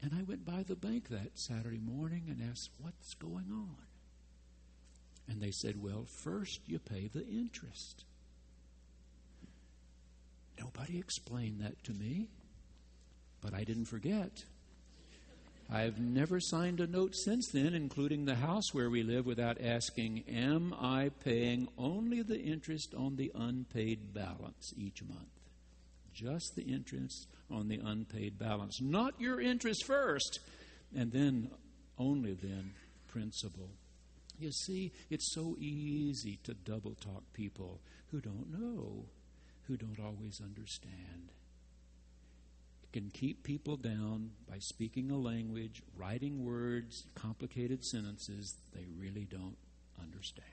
And 0.03 0.13
I 0.13 0.23
went 0.23 0.45
by 0.45 0.63
the 0.63 0.75
bank 0.75 1.09
that 1.09 1.37
Saturday 1.37 1.79
morning 1.79 2.25
and 2.29 2.41
asked, 2.49 2.69
What's 2.79 3.13
going 3.15 3.51
on? 3.51 3.75
And 5.27 5.41
they 5.41 5.51
said, 5.51 5.81
Well, 5.81 6.05
first 6.23 6.61
you 6.65 6.79
pay 6.79 7.07
the 7.07 7.25
interest. 7.27 8.05
Nobody 10.59 10.99
explained 10.99 11.61
that 11.61 11.83
to 11.85 11.93
me, 11.93 12.29
but 13.41 13.53
I 13.53 13.63
didn't 13.63 13.85
forget. 13.85 14.43
I've 15.73 15.99
never 15.99 16.41
signed 16.41 16.81
a 16.81 16.87
note 16.87 17.15
since 17.15 17.49
then, 17.53 17.73
including 17.73 18.25
the 18.25 18.35
house 18.35 18.73
where 18.73 18.89
we 18.89 19.03
live, 19.03 19.25
without 19.25 19.61
asking, 19.61 20.25
Am 20.27 20.73
I 20.73 21.11
paying 21.23 21.69
only 21.77 22.21
the 22.23 22.39
interest 22.39 22.93
on 22.93 23.15
the 23.15 23.31
unpaid 23.33 24.13
balance 24.13 24.73
each 24.75 25.01
month? 25.01 25.29
Just 26.13 26.55
the 26.55 26.63
interest 26.63 27.27
on 27.49 27.69
the 27.69 27.79
unpaid 27.81 28.37
balance. 28.37 28.81
Not 28.81 29.13
your 29.17 29.39
interest 29.39 29.85
first, 29.85 30.39
and 30.93 31.09
then, 31.13 31.49
only 31.97 32.33
then, 32.33 32.73
principal. 33.07 33.69
You 34.39 34.51
see, 34.51 34.91
it's 35.09 35.33
so 35.33 35.55
easy 35.57 36.37
to 36.43 36.53
double 36.53 36.95
talk 36.95 37.23
people 37.31 37.79
who 38.07 38.19
don't 38.19 38.51
know, 38.51 39.05
who 39.67 39.77
don't 39.77 39.99
always 40.01 40.41
understand 40.43 41.31
can 42.91 43.09
keep 43.09 43.43
people 43.43 43.77
down 43.77 44.31
by 44.49 44.57
speaking 44.59 45.11
a 45.11 45.17
language, 45.17 45.81
writing 45.97 46.43
words, 46.45 47.05
complicated 47.15 47.83
sentences 47.83 48.55
they 48.73 48.85
really 48.97 49.25
don't 49.25 49.57
understand. 50.01 50.47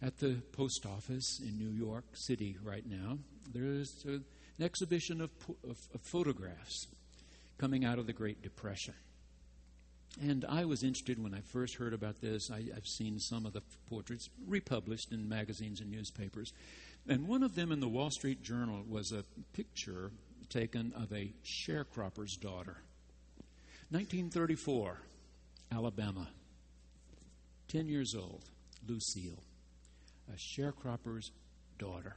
At 0.00 0.18
the 0.18 0.42
post 0.52 0.84
office 0.84 1.40
in 1.40 1.58
New 1.58 1.70
York 1.70 2.04
City 2.14 2.56
right 2.64 2.84
now, 2.84 3.18
there's 3.52 4.04
an 4.04 4.24
exhibition 4.60 5.20
of, 5.20 5.30
of, 5.62 5.78
of 5.94 6.00
photographs 6.02 6.88
coming 7.58 7.84
out 7.84 8.00
of 8.00 8.06
the 8.06 8.12
Great 8.12 8.42
Depression. 8.42 8.94
And 10.20 10.44
I 10.48 10.64
was 10.64 10.82
interested 10.82 11.22
when 11.22 11.34
I 11.34 11.40
first 11.40 11.76
heard 11.76 11.94
about 11.94 12.20
this. 12.20 12.50
I, 12.50 12.64
have 12.74 12.86
seen 12.86 13.18
some 13.18 13.46
of 13.46 13.52
the 13.52 13.62
portraits 13.88 14.28
republished 14.46 15.12
in 15.12 15.28
magazines 15.28 15.80
and 15.80 15.90
newspapers. 15.90 16.52
And 17.08 17.26
one 17.26 17.42
of 17.42 17.54
them 17.54 17.72
in 17.72 17.80
the 17.80 17.88
Wall 17.88 18.10
Street 18.10 18.42
Journal 18.42 18.84
was 18.88 19.12
a 19.12 19.24
picture 19.54 20.10
taken 20.52 20.92
of 20.94 21.12
a 21.12 21.32
sharecropper's 21.44 22.36
daughter. 22.36 22.76
1934, 23.90 25.00
Alabama. 25.72 26.28
10 27.68 27.88
years 27.88 28.14
old, 28.14 28.44
Lucille, 28.86 29.42
a 30.32 30.36
sharecropper's 30.36 31.30
daughter. 31.78 32.16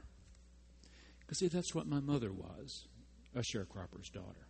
Because, 1.20 1.38
see, 1.38 1.48
that's 1.48 1.74
what 1.74 1.86
my 1.86 2.00
mother 2.00 2.30
was 2.32 2.86
a 3.34 3.40
sharecropper's 3.40 4.10
daughter. 4.10 4.46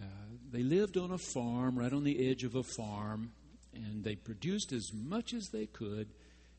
Uh, 0.00 0.06
they 0.50 0.62
lived 0.62 0.96
on 0.96 1.10
a 1.10 1.18
farm, 1.18 1.78
right 1.78 1.92
on 1.92 2.04
the 2.04 2.28
edge 2.28 2.44
of 2.44 2.54
a 2.54 2.62
farm, 2.62 3.32
and 3.72 4.02
they 4.04 4.16
produced 4.16 4.72
as 4.72 4.92
much 4.92 5.32
as 5.32 5.48
they 5.48 5.66
could, 5.66 6.08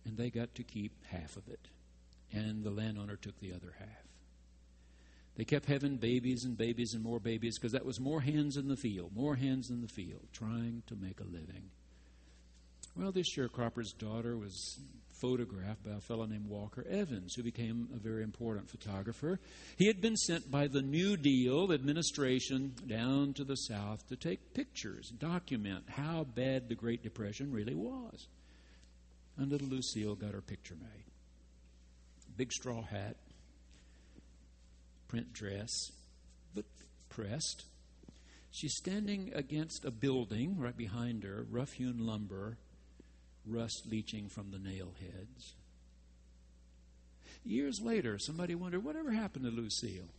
and 0.06 0.18
they 0.18 0.30
got 0.30 0.56
to 0.56 0.64
keep 0.64 0.94
half 1.06 1.36
of 1.36 1.48
it. 1.48 1.68
And 2.32 2.64
the 2.64 2.72
landowner 2.72 3.16
took 3.16 3.40
the 3.40 3.54
other 3.54 3.76
half. 3.80 4.05
They 5.36 5.44
kept 5.44 5.66
having 5.66 5.98
babies 5.98 6.46
and 6.46 6.58
babies 6.58 6.94
and 6.94 7.04
more 7.04 7.20
babies 7.20 7.58
because 7.58 7.74
that 7.74 7.86
was 7.86 8.00
more 8.00 8.22
hands 8.22 8.56
in 8.56 8.68
the 8.68 8.78
field, 8.78 9.12
more 9.14 9.36
hands 9.36 9.70
in 9.70 9.82
the 9.82 9.88
field, 9.88 10.28
trying 10.32 10.84
to 10.88 10.96
make 10.96 11.20
a 11.20 11.26
living. 11.26 11.70
Well, 12.96 13.12
this 13.12 13.28
sharecropper's 13.36 13.92
daughter 13.92 14.38
was 14.38 14.80
photographed 15.20 15.84
by 15.84 15.92
a 15.92 16.00
fellow 16.00 16.26
named 16.26 16.48
Walker 16.48 16.86
Evans, 16.90 17.34
who 17.36 17.44
became 17.44 17.90
a 17.94 18.00
very 18.00 18.24
important 18.24 18.70
photographer. 18.70 19.40
He 19.78 19.88
had 19.88 20.02
been 20.02 20.16
sent 20.16 20.50
by 20.50 20.68
the 20.68 20.82
New 20.82 21.18
Deal 21.18 21.74
administration 21.74 22.74
down 22.88 23.34
to 23.34 23.44
the 23.44 23.56
South 23.56 24.08
to 24.08 24.16
take 24.16 24.54
pictures, 24.54 25.12
document 25.18 25.84
how 25.90 26.24
bad 26.24 26.70
the 26.70 26.76
Great 26.76 27.04
Depression 27.04 27.52
really 27.52 27.76
was. 27.76 28.28
And 29.38 29.52
little 29.52 29.68
Lucille 29.68 30.16
got 30.16 30.34
her 30.34 30.42
picture 30.42 30.76
made. 30.76 31.06
Big 32.38 32.52
straw 32.52 32.82
hat, 32.82 33.18
print 35.16 35.32
dress, 35.32 35.94
but 36.54 36.66
pressed. 37.08 37.64
She's 38.52 38.76
standing 38.76 39.32
against 39.34 39.86
a 39.86 39.92
building 39.92 40.60
right 40.60 40.76
behind 40.76 41.24
her, 41.24 41.46
rough 41.50 41.72
hewn 41.72 42.00
lumber, 42.00 42.58
rust 43.46 43.84
leaching 43.90 44.28
from 44.28 44.52
the 44.52 44.60
nail 44.60 44.92
heads. 45.00 45.54
Years 47.46 47.80
later, 47.82 48.20
somebody 48.20 48.56
wondered, 48.56 48.84
whatever 48.84 49.12
happened 49.12 49.46
to 49.46 49.52
Lucille? 49.52 50.10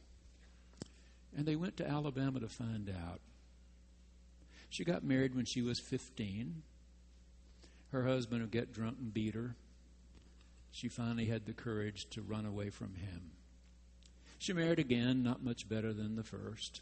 And 1.37 1.45
they 1.45 1.57
went 1.57 1.77
to 1.77 1.87
Alabama 1.87 2.41
to 2.41 2.49
find 2.49 2.89
out. 2.89 3.21
She 4.71 4.83
got 4.83 5.05
married 5.05 5.35
when 5.35 5.45
she 5.45 5.61
was 5.61 5.79
15. 5.79 6.63
Her 7.93 8.07
husband 8.07 8.41
would 8.41 8.51
get 8.51 8.73
drunk 8.73 8.97
and 8.99 9.13
beat 9.13 9.35
her. 9.35 9.57
She 10.71 10.89
finally 10.89 11.27
had 11.27 11.45
the 11.45 11.53
courage 11.53 12.09
to 12.13 12.23
run 12.23 12.47
away 12.47 12.71
from 12.71 12.95
him. 12.95 13.33
She 14.39 14.53
married 14.53 14.79
again, 14.79 15.23
not 15.23 15.43
much 15.43 15.69
better 15.69 15.93
than 15.93 16.17
the 16.17 16.23
first. 16.23 16.81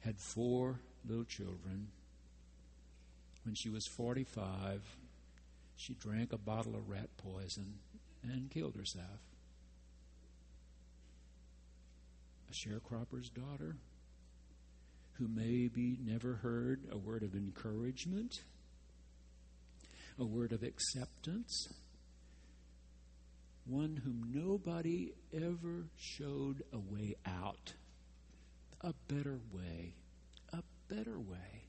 Had 0.00 0.18
four 0.18 0.80
little 1.06 1.24
children. 1.24 1.88
When 3.44 3.54
she 3.54 3.68
was 3.68 3.86
45, 3.86 4.82
she 5.76 5.94
drank 5.94 6.32
a 6.32 6.38
bottle 6.38 6.74
of 6.74 6.88
rat 6.88 7.08
poison 7.16 7.74
and 8.22 8.50
killed 8.50 8.76
herself. 8.76 9.20
A 12.50 12.54
sharecropper's 12.54 13.28
daughter 13.28 13.76
who 15.14 15.28
maybe 15.28 15.98
never 16.04 16.34
heard 16.34 16.80
a 16.90 16.96
word 16.96 17.22
of 17.22 17.34
encouragement, 17.34 18.42
a 20.18 20.24
word 20.24 20.52
of 20.52 20.62
acceptance 20.62 21.68
one 23.68 24.00
whom 24.02 24.32
nobody 24.34 25.12
ever 25.32 25.88
showed 25.96 26.62
a 26.72 26.78
way 26.78 27.14
out, 27.26 27.74
a 28.80 28.94
better 29.08 29.38
way, 29.52 29.94
a 30.52 30.62
better 30.88 31.18
way. 31.18 31.64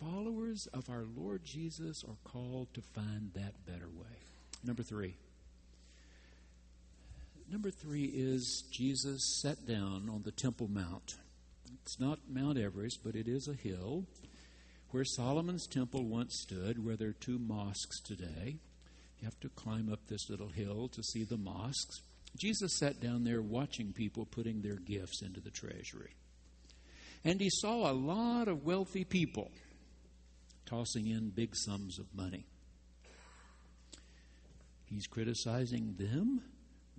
Followers 0.00 0.66
of 0.72 0.88
our 0.88 1.04
Lord 1.16 1.44
Jesus 1.44 2.02
are 2.08 2.30
called 2.30 2.72
to 2.74 2.80
find 2.80 3.30
that 3.34 3.66
better 3.66 3.88
way. 3.88 4.16
Number 4.64 4.82
three. 4.82 5.16
Number 7.50 7.70
three 7.70 8.04
is 8.04 8.64
Jesus 8.72 9.40
sat 9.42 9.66
down 9.66 10.08
on 10.10 10.22
the 10.24 10.32
Temple 10.32 10.68
Mount. 10.68 11.16
It's 11.82 12.00
not 12.00 12.20
Mount 12.28 12.58
Everest, 12.58 13.00
but 13.04 13.14
it 13.14 13.28
is 13.28 13.46
a 13.46 13.54
hill 13.54 14.06
where 14.90 15.04
Solomon's 15.04 15.66
temple 15.66 16.04
once 16.04 16.40
stood, 16.40 16.84
where 16.84 16.96
there 16.96 17.08
are 17.08 17.12
two 17.12 17.38
mosques 17.38 18.00
today. 18.00 18.56
You 19.24 19.30
have 19.30 19.40
to 19.40 19.48
climb 19.48 19.90
up 19.90 20.00
this 20.06 20.28
little 20.28 20.50
hill 20.50 20.88
to 20.88 21.02
see 21.02 21.24
the 21.24 21.38
mosques. 21.38 22.02
Jesus 22.36 22.76
sat 22.78 23.00
down 23.00 23.24
there 23.24 23.40
watching 23.40 23.94
people 23.94 24.26
putting 24.26 24.60
their 24.60 24.76
gifts 24.76 25.22
into 25.22 25.40
the 25.40 25.50
treasury. 25.50 26.10
And 27.24 27.40
he 27.40 27.48
saw 27.50 27.90
a 27.90 27.94
lot 27.94 28.48
of 28.48 28.66
wealthy 28.66 29.02
people 29.02 29.50
tossing 30.66 31.06
in 31.06 31.30
big 31.30 31.56
sums 31.56 31.98
of 31.98 32.14
money. 32.14 32.44
He's 34.84 35.06
criticizing 35.06 35.94
them. 35.98 36.42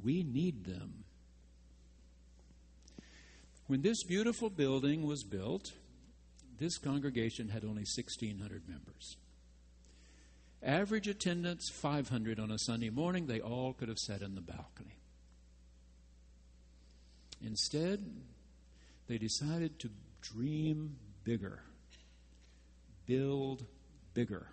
We 0.03 0.23
need 0.23 0.65
them. 0.65 1.03
When 3.67 3.83
this 3.83 4.03
beautiful 4.03 4.49
building 4.49 5.05
was 5.05 5.23
built, 5.23 5.73
this 6.57 6.79
congregation 6.79 7.49
had 7.49 7.63
only 7.63 7.85
1,600 7.95 8.67
members. 8.67 9.15
Average 10.65 11.07
attendance 11.07 11.69
500 11.69 12.39
on 12.39 12.49
a 12.49 12.57
Sunday 12.57 12.89
morning. 12.89 13.27
They 13.27 13.39
all 13.39 13.73
could 13.73 13.87
have 13.87 13.99
sat 13.99 14.21
in 14.21 14.33
the 14.33 14.41
balcony. 14.41 14.97
Instead, 17.39 18.03
they 19.07 19.19
decided 19.19 19.77
to 19.79 19.89
dream 20.21 20.95
bigger, 21.23 21.61
build 23.05 23.63
bigger, 24.15 24.47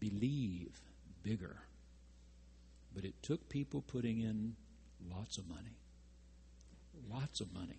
believe 0.00 0.80
bigger. 1.22 1.58
But 2.92 3.04
it 3.04 3.22
took 3.22 3.48
people 3.48 3.82
putting 3.82 4.18
in 4.18 4.56
lots 5.14 5.38
of 5.38 5.48
money. 5.48 5.78
Lots 7.08 7.40
of 7.40 7.52
money. 7.52 7.78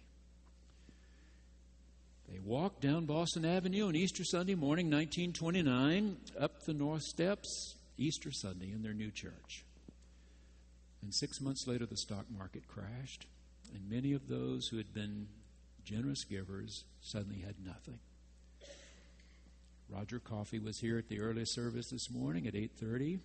They 2.30 2.40
walked 2.40 2.82
down 2.82 3.06
Boston 3.06 3.46
Avenue 3.46 3.88
on 3.88 3.96
Easter 3.96 4.26
Sunday 4.26 4.56
morning, 4.56 4.88
1929, 4.88 6.18
up 6.38 6.64
the 6.66 6.74
North 6.74 7.04
Steps, 7.04 7.78
Easter 7.98 8.32
Sunday, 8.34 8.72
in 8.72 8.84
their 8.84 8.94
new 8.94 9.12
church. 9.12 9.64
And 11.02 11.16
six 11.16 11.40
months 11.40 11.66
later, 11.68 11.86
the 11.86 11.96
stock 11.96 12.26
market 12.30 12.68
crashed, 12.68 13.28
and 13.74 13.90
many 13.90 14.12
of 14.12 14.28
those 14.28 14.68
who 14.68 14.78
had 14.78 14.94
been 14.94 15.28
generous 15.86 16.26
givers 16.26 16.84
suddenly 17.00 17.40
had 17.40 17.56
nothing. 17.66 18.00
Roger 19.90 20.20
Coffey 20.20 20.60
was 20.60 20.80
here 20.80 20.98
at 20.98 21.08
the 21.08 21.22
early 21.22 21.46
service 21.46 21.90
this 21.90 22.12
morning 22.12 22.46
at 22.46 22.56
8:30. 22.56 23.22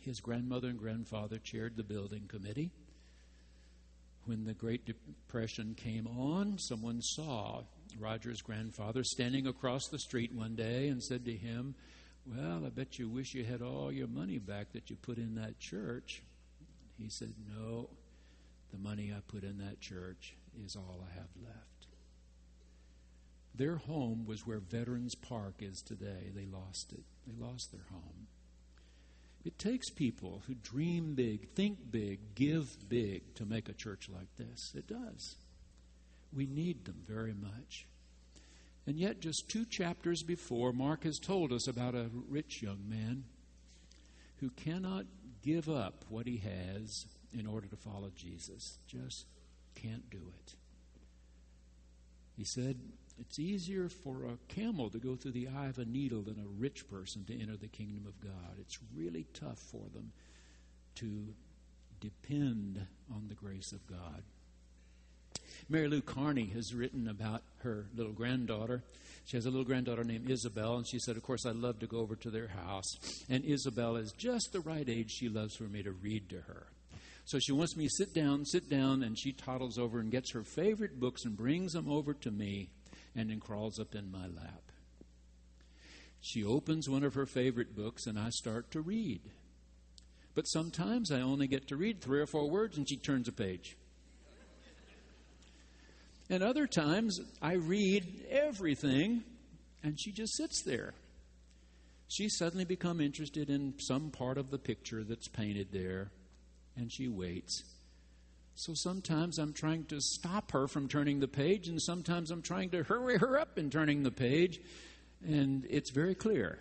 His 0.00 0.20
grandmother 0.20 0.68
and 0.68 0.78
grandfather 0.78 1.38
chaired 1.38 1.76
the 1.76 1.84
building 1.84 2.26
committee. 2.28 2.70
When 4.24 4.44
the 4.44 4.54
Great 4.54 4.86
Depression 4.86 5.74
came 5.74 6.06
on, 6.06 6.58
someone 6.58 7.02
saw 7.02 7.64
Roger's 7.98 8.42
grandfather 8.42 9.02
standing 9.04 9.46
across 9.46 9.88
the 9.88 9.98
street 9.98 10.32
one 10.32 10.54
day 10.54 10.88
and 10.88 11.02
said 11.02 11.24
to 11.24 11.32
him, 11.32 11.74
Well, 12.26 12.62
I 12.64 12.70
bet 12.70 12.98
you 12.98 13.08
wish 13.08 13.34
you 13.34 13.44
had 13.44 13.62
all 13.62 13.92
your 13.92 14.08
money 14.08 14.38
back 14.38 14.72
that 14.72 14.90
you 14.90 14.96
put 14.96 15.18
in 15.18 15.34
that 15.36 15.58
church. 15.58 16.22
He 16.98 17.08
said, 17.08 17.34
No, 17.56 17.88
the 18.72 18.78
money 18.78 19.12
I 19.16 19.20
put 19.28 19.44
in 19.44 19.58
that 19.58 19.80
church 19.80 20.34
is 20.64 20.76
all 20.76 21.04
I 21.08 21.14
have 21.14 21.28
left. 21.42 21.86
Their 23.54 23.76
home 23.76 24.26
was 24.26 24.46
where 24.46 24.58
Veterans 24.58 25.14
Park 25.14 25.54
is 25.60 25.80
today. 25.80 26.30
They 26.34 26.46
lost 26.46 26.92
it, 26.92 27.04
they 27.26 27.34
lost 27.44 27.72
their 27.72 27.86
home. 27.90 28.26
It 29.44 29.58
takes 29.60 29.90
people 29.90 30.42
who 30.46 30.54
dream 30.54 31.14
big, 31.14 31.50
think 31.54 31.78
big, 31.90 32.34
give 32.34 32.66
big 32.88 33.34
to 33.36 33.46
make 33.46 33.68
a 33.68 33.72
church 33.72 34.08
like 34.12 34.34
this. 34.36 34.72
It 34.74 34.88
does. 34.88 35.36
We 36.32 36.46
need 36.46 36.84
them 36.84 37.02
very 37.06 37.34
much. 37.34 37.86
And 38.86 38.98
yet, 38.98 39.20
just 39.20 39.48
two 39.48 39.64
chapters 39.64 40.22
before, 40.22 40.72
Mark 40.72 41.04
has 41.04 41.18
told 41.18 41.52
us 41.52 41.66
about 41.66 41.94
a 41.94 42.10
rich 42.28 42.62
young 42.62 42.88
man 42.88 43.24
who 44.36 44.50
cannot 44.50 45.06
give 45.42 45.68
up 45.68 46.04
what 46.08 46.26
he 46.26 46.38
has 46.38 47.06
in 47.32 47.46
order 47.46 47.66
to 47.66 47.76
follow 47.76 48.10
Jesus. 48.14 48.78
Just 48.86 49.26
can't 49.74 50.08
do 50.10 50.32
it. 50.38 50.54
He 52.36 52.44
said, 52.44 52.78
It's 53.18 53.38
easier 53.38 53.88
for 53.88 54.24
a 54.24 54.38
camel 54.48 54.90
to 54.90 54.98
go 54.98 55.16
through 55.16 55.32
the 55.32 55.48
eye 55.48 55.66
of 55.66 55.78
a 55.78 55.84
needle 55.84 56.22
than 56.22 56.38
a 56.38 56.60
rich 56.60 56.88
person 56.88 57.24
to 57.24 57.40
enter 57.40 57.56
the 57.56 57.68
kingdom 57.68 58.06
of 58.06 58.20
God. 58.20 58.56
It's 58.60 58.78
really 58.94 59.26
tough 59.32 59.58
for 59.58 59.84
them 59.92 60.12
to 60.96 61.34
depend 62.00 62.86
on 63.10 63.28
the 63.28 63.34
grace 63.34 63.72
of 63.72 63.86
God. 63.86 64.22
Mary 65.68 65.88
Lou 65.88 66.00
Carney 66.00 66.46
has 66.54 66.74
written 66.74 67.08
about 67.08 67.42
her 67.58 67.86
little 67.94 68.12
granddaughter. 68.12 68.82
She 69.24 69.36
has 69.36 69.46
a 69.46 69.50
little 69.50 69.64
granddaughter 69.64 70.04
named 70.04 70.30
Isabel, 70.30 70.76
and 70.76 70.86
she 70.86 70.98
said, 70.98 71.16
Of 71.16 71.22
course, 71.22 71.44
I'd 71.44 71.56
love 71.56 71.80
to 71.80 71.86
go 71.86 71.98
over 71.98 72.14
to 72.16 72.30
their 72.30 72.48
house. 72.48 72.86
And 73.28 73.44
Isabel 73.44 73.96
is 73.96 74.12
just 74.12 74.52
the 74.52 74.60
right 74.60 74.88
age 74.88 75.10
she 75.10 75.28
loves 75.28 75.56
for 75.56 75.64
me 75.64 75.82
to 75.82 75.92
read 75.92 76.28
to 76.30 76.42
her. 76.42 76.68
So 77.24 77.40
she 77.40 77.50
wants 77.50 77.76
me 77.76 77.86
to 77.88 77.90
sit 77.90 78.14
down, 78.14 78.44
sit 78.44 78.70
down, 78.70 79.02
and 79.02 79.18
she 79.18 79.32
toddles 79.32 79.78
over 79.78 79.98
and 79.98 80.12
gets 80.12 80.32
her 80.32 80.44
favorite 80.44 81.00
books 81.00 81.24
and 81.24 81.36
brings 81.36 81.72
them 81.72 81.90
over 81.90 82.14
to 82.14 82.30
me 82.30 82.68
and 83.16 83.30
then 83.30 83.40
crawls 83.40 83.80
up 83.80 83.96
in 83.96 84.12
my 84.12 84.26
lap. 84.28 84.62
She 86.20 86.44
opens 86.44 86.88
one 86.88 87.02
of 87.02 87.14
her 87.14 87.26
favorite 87.26 87.74
books 87.74 88.06
and 88.06 88.18
I 88.18 88.30
start 88.30 88.70
to 88.72 88.80
read. 88.80 89.22
But 90.36 90.44
sometimes 90.44 91.10
I 91.10 91.20
only 91.20 91.48
get 91.48 91.66
to 91.68 91.76
read 91.76 92.00
three 92.00 92.20
or 92.20 92.26
four 92.26 92.48
words 92.48 92.76
and 92.76 92.88
she 92.88 92.96
turns 92.96 93.26
a 93.26 93.32
page. 93.32 93.76
And 96.28 96.42
other 96.42 96.66
times 96.66 97.20
I 97.40 97.54
read 97.54 98.26
everything 98.28 99.22
and 99.82 99.98
she 99.98 100.10
just 100.10 100.36
sits 100.36 100.62
there. 100.62 100.94
She 102.08 102.28
suddenly 102.28 102.64
become 102.64 103.00
interested 103.00 103.50
in 103.50 103.74
some 103.78 104.10
part 104.10 104.38
of 104.38 104.50
the 104.50 104.58
picture 104.58 105.04
that's 105.04 105.28
painted 105.28 105.68
there 105.72 106.10
and 106.76 106.92
she 106.92 107.08
waits. 107.08 107.62
So 108.54 108.72
sometimes 108.74 109.38
I'm 109.38 109.52
trying 109.52 109.84
to 109.86 110.00
stop 110.00 110.52
her 110.52 110.66
from 110.66 110.88
turning 110.88 111.20
the 111.20 111.28
page, 111.28 111.68
and 111.68 111.80
sometimes 111.80 112.30
I'm 112.30 112.40
trying 112.40 112.70
to 112.70 112.82
hurry 112.84 113.18
her 113.18 113.38
up 113.38 113.58
in 113.58 113.68
turning 113.68 114.02
the 114.02 114.10
page. 114.10 114.60
And 115.22 115.66
it's 115.68 115.90
very 115.90 116.14
clear 116.14 116.58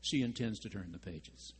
she 0.00 0.22
intends 0.22 0.58
to 0.60 0.70
turn 0.70 0.90
the 0.90 0.98
pages. 0.98 1.52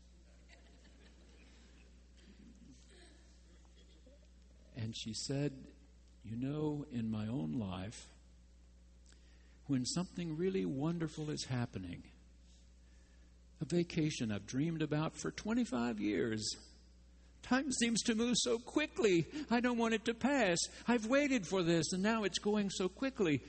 And 4.77 4.96
she 4.96 5.12
said, 5.12 5.53
You 6.28 6.36
know, 6.36 6.84
in 6.92 7.10
my 7.10 7.26
own 7.26 7.58
life, 7.58 8.06
when 9.66 9.86
something 9.86 10.36
really 10.36 10.64
wonderful 10.64 11.30
is 11.30 11.44
happening, 11.44 12.02
a 13.60 13.64
vacation 13.64 14.30
I've 14.30 14.46
dreamed 14.46 14.82
about 14.82 15.16
for 15.16 15.30
25 15.30 16.00
years, 16.00 16.56
Time 17.42 17.72
seems 17.72 18.02
to 18.02 18.14
move 18.14 18.34
so 18.36 18.58
quickly. 18.58 19.26
I 19.50 19.60
don't 19.60 19.78
want 19.78 19.94
it 19.94 20.04
to 20.06 20.14
pass. 20.14 20.58
I've 20.86 21.06
waited 21.06 21.46
for 21.46 21.62
this, 21.62 21.92
and 21.92 22.02
now 22.02 22.24
it's 22.24 22.38
going 22.38 22.68
so 22.68 22.88
quickly. 22.88 23.40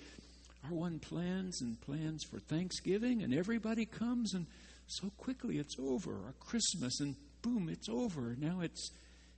Our 0.63 0.73
one 0.73 0.99
plans 0.99 1.61
and 1.61 1.79
plans 1.81 2.23
for 2.29 2.39
Thanksgiving, 2.39 3.23
and 3.23 3.33
everybody 3.33 3.85
comes, 3.85 4.33
and 4.33 4.45
so 4.87 5.11
quickly 5.17 5.57
it's 5.57 5.75
over. 5.79 6.13
Our 6.13 6.33
Christmas, 6.39 6.99
and 7.01 7.15
boom, 7.41 7.67
it's 7.69 7.89
over. 7.89 8.35
Now 8.39 8.61
it's 8.61 8.91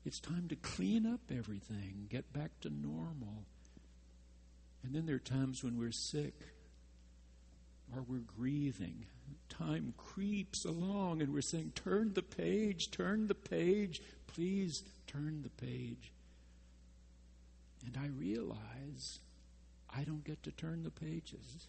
it's 0.05 0.19
time 0.19 0.47
to 0.49 0.55
clean 0.55 1.05
up 1.05 1.21
everything, 1.29 2.07
get 2.09 2.33
back 2.33 2.51
to 2.61 2.69
normal. 2.69 3.45
And 4.83 4.95
then 4.95 5.05
there 5.05 5.15
are 5.15 5.19
times 5.19 5.63
when 5.63 5.77
we're 5.77 5.91
sick 5.91 6.33
or 7.95 8.01
we're 8.01 8.19
grieving. 8.19 9.05
Time 9.49 9.93
creeps 9.97 10.65
along 10.65 11.21
and 11.21 11.33
we're 11.33 11.41
saying, 11.41 11.73
Turn 11.75 12.13
the 12.13 12.23
page, 12.23 12.89
turn 12.89 13.27
the 13.27 13.35
page, 13.35 14.01
Please 14.33 14.83
turn 15.07 15.41
the 15.43 15.65
page. 15.65 16.11
And 17.85 17.97
I 17.97 18.07
realize 18.07 19.19
I 19.89 20.03
don't 20.03 20.23
get 20.23 20.43
to 20.43 20.51
turn 20.51 20.83
the 20.83 20.91
pages. 20.91 21.67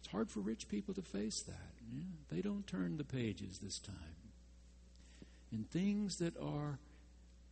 It's 0.00 0.10
hard 0.10 0.30
for 0.30 0.40
rich 0.40 0.68
people 0.68 0.94
to 0.94 1.02
face 1.02 1.42
that. 1.42 1.74
Yeah? 1.92 2.04
They 2.30 2.40
don't 2.40 2.66
turn 2.66 2.96
the 2.96 3.04
pages 3.04 3.58
this 3.58 3.78
time. 3.78 4.27
In 5.52 5.64
things 5.64 6.16
that 6.16 6.36
are 6.36 6.78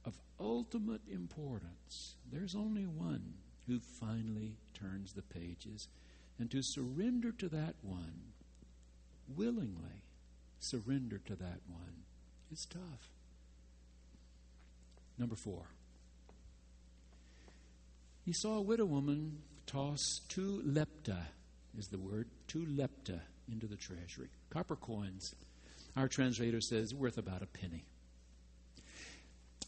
of 0.05 0.15
ultimate 0.39 1.03
importance, 1.11 2.15
there's 2.31 2.55
only 2.55 2.87
one 2.87 3.35
who 3.67 3.81
finally 4.01 4.53
turns 4.75 5.13
the 5.13 5.23
pages. 5.23 5.89
And 6.39 6.51
to 6.51 6.61
surrender 6.63 7.33
to 7.33 7.49
that 7.49 7.75
one, 7.83 8.33
willingly 9.35 10.03
surrender 10.59 11.19
to 11.27 11.35
that 11.37 11.61
one, 11.69 12.05
it's 12.51 12.67
tough. 12.67 13.11
Number 15.19 15.37
four. 15.37 15.63
He 18.25 18.33
saw 18.35 18.59
a 18.59 18.63
widow 18.63 18.85
woman 18.85 19.39
toss 19.67 20.03
two 20.29 20.63
lepta, 20.67 21.19
is 21.79 21.87
the 21.89 21.99
word, 21.99 22.29
two 22.49 22.67
lepta 22.67 23.21
into 23.51 23.67
the 23.67 23.77
treasury. 23.77 24.29
Copper 24.51 24.77
coins. 24.77 25.35
Our 25.97 26.09
translator 26.09 26.61
says 26.61 26.95
worth 26.95 27.17
about 27.17 27.43
a 27.43 27.47
penny. 27.47 27.85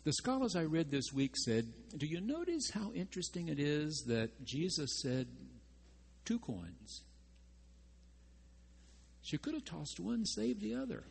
The 0.04 0.12
scholars 0.12 0.56
I 0.56 0.64
read 0.64 0.90
this 0.90 1.12
week 1.12 1.34
said, 1.36 1.66
Do 1.96 2.06
you 2.06 2.20
notice 2.20 2.70
how 2.72 2.92
interesting 2.94 3.48
it 3.48 3.58
is 3.58 4.04
that 4.06 4.44
Jesus 4.44 5.00
said 5.02 5.26
two 6.24 6.38
coins? 6.38 7.02
She 9.22 9.38
could 9.38 9.54
have 9.54 9.64
tossed 9.64 10.00
one, 10.00 10.24
saved 10.24 10.60
the 10.60 10.74
other. 10.74 11.04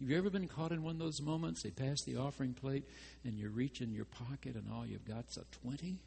Have 0.00 0.10
you 0.10 0.18
ever 0.18 0.30
been 0.30 0.48
caught 0.48 0.72
in 0.72 0.82
one 0.82 0.96
of 0.96 0.98
those 0.98 1.20
moments? 1.20 1.62
They 1.62 1.70
pass 1.70 1.96
the 2.04 2.16
offering 2.16 2.54
plate 2.54 2.84
and 3.24 3.38
you 3.38 3.48
reach 3.50 3.80
in 3.80 3.92
your 3.92 4.04
pocket 4.04 4.56
and 4.56 4.66
all 4.72 4.84
you've 4.84 5.04
got's 5.04 5.36
a 5.36 5.44
20? 5.62 5.98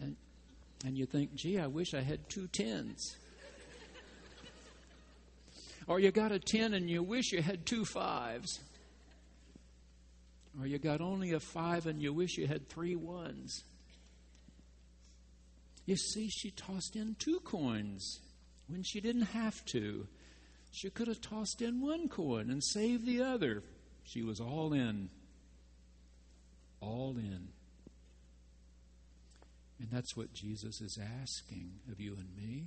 And, 0.00 0.16
and 0.84 0.98
you 0.98 1.06
think, 1.06 1.34
gee, 1.34 1.58
I 1.58 1.68
wish 1.68 1.94
I 1.94 2.02
had 2.02 2.28
two 2.28 2.48
tens. 2.48 3.16
Or 5.86 6.00
you 6.00 6.10
got 6.10 6.32
a 6.32 6.38
10 6.38 6.74
and 6.74 6.90
you 6.90 7.02
wish 7.02 7.32
you 7.32 7.42
had 7.42 7.64
two 7.64 7.84
fives. 7.84 8.60
Or 10.58 10.66
you 10.66 10.78
got 10.78 11.00
only 11.00 11.32
a 11.32 11.40
five 11.40 11.86
and 11.86 12.00
you 12.02 12.12
wish 12.12 12.38
you 12.38 12.46
had 12.46 12.68
three 12.68 12.96
ones. 12.96 13.62
You 15.84 15.96
see, 15.96 16.28
she 16.28 16.50
tossed 16.50 16.96
in 16.96 17.14
two 17.18 17.40
coins 17.40 18.20
when 18.66 18.82
she 18.82 19.00
didn't 19.00 19.26
have 19.26 19.64
to. 19.66 20.06
She 20.72 20.90
could 20.90 21.06
have 21.06 21.20
tossed 21.20 21.62
in 21.62 21.80
one 21.80 22.08
coin 22.08 22.50
and 22.50 22.62
saved 22.62 23.06
the 23.06 23.22
other. 23.22 23.62
She 24.04 24.22
was 24.22 24.40
all 24.40 24.72
in. 24.72 25.08
All 26.80 27.16
in. 27.16 27.48
And 29.78 29.88
that's 29.92 30.16
what 30.16 30.32
Jesus 30.32 30.80
is 30.80 30.98
asking 31.22 31.70
of 31.90 32.00
you 32.00 32.14
and 32.14 32.34
me. 32.36 32.64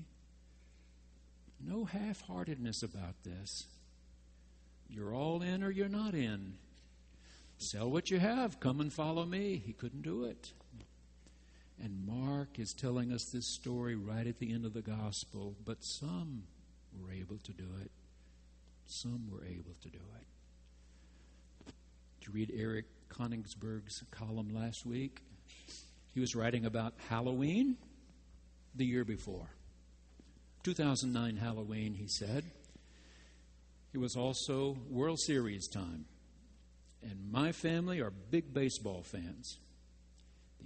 No 1.60 1.86
half 1.86 2.22
heartedness 2.22 2.84
about 2.84 3.24
this. 3.24 3.66
You're 4.90 5.14
all 5.14 5.42
in 5.42 5.64
or 5.64 5.70
you're 5.70 5.90
not 5.90 6.14
in. 6.14 6.54
Sell 7.58 7.92
what 7.92 8.10
you 8.10 8.20
have, 8.20 8.60
come 8.60 8.80
and 8.80 8.92
follow 8.92 9.26
me. 9.26 9.62
He 9.64 9.74
couldn't 9.74 10.02
do 10.02 10.24
it. 10.24 10.54
And 11.82 12.06
Mark 12.06 12.60
is 12.60 12.74
telling 12.74 13.12
us 13.12 13.26
this 13.26 13.48
story 13.48 13.96
right 13.96 14.26
at 14.26 14.40
the 14.40 14.52
end 14.54 14.66
of 14.66 14.74
the 14.74 14.82
gospel, 14.82 15.56
but 15.66 15.84
some 15.84 16.44
were 16.98 17.12
able 17.12 17.38
to 17.38 17.52
do 17.52 17.68
it. 17.82 17.92
Some 18.86 19.30
were 19.32 19.46
able 19.46 19.76
to 19.82 19.90
do 19.90 20.00
it. 20.20 21.74
Did 22.20 22.28
you 22.28 22.34
read 22.34 22.52
Eric 22.56 22.86
Konigsberg's 23.10 24.04
column 24.12 24.54
last 24.54 24.86
week? 24.86 25.22
He 26.14 26.20
was 26.20 26.36
writing 26.36 26.66
about 26.66 26.94
Halloween 27.08 27.78
the 28.76 28.86
year 28.86 29.06
before. 29.06 29.50
2009 30.64 31.38
Halloween, 31.38 31.94
he 31.94 32.08
said. 32.08 32.44
It 33.94 33.98
was 33.98 34.16
also 34.16 34.78
World 34.90 35.20
Series 35.20 35.68
time. 35.68 36.06
And 37.02 37.32
my 37.32 37.52
family 37.52 38.02
are 38.02 38.12
big 38.12 38.54
baseball 38.54 39.04
fans. 39.04 39.58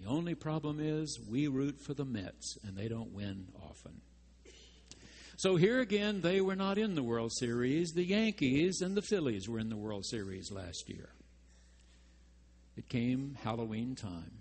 The 0.02 0.10
only 0.10 0.36
problem 0.36 0.80
is 0.80 1.20
we 1.30 1.48
root 1.48 1.80
for 1.80 1.94
the 1.94 2.06
Mets, 2.06 2.58
and 2.64 2.76
they 2.76 2.88
don't 2.88 3.14
win 3.14 3.48
often. 3.70 4.02
So 5.38 5.56
here 5.56 5.80
again, 5.80 6.22
they 6.22 6.42
were 6.42 6.56
not 6.56 6.78
in 6.78 6.96
the 6.96 7.04
World 7.04 7.32
Series. 7.34 7.92
The 7.92 8.04
Yankees 8.04 8.82
and 8.82 8.96
the 8.96 9.02
Phillies 9.02 9.48
were 9.48 9.60
in 9.60 9.70
the 9.70 9.78
World 9.78 10.06
Series 10.06 10.52
last 10.52 10.90
year. 10.90 11.10
It 12.76 12.90
came 12.90 13.38
Halloween 13.44 13.96
time, 13.96 14.32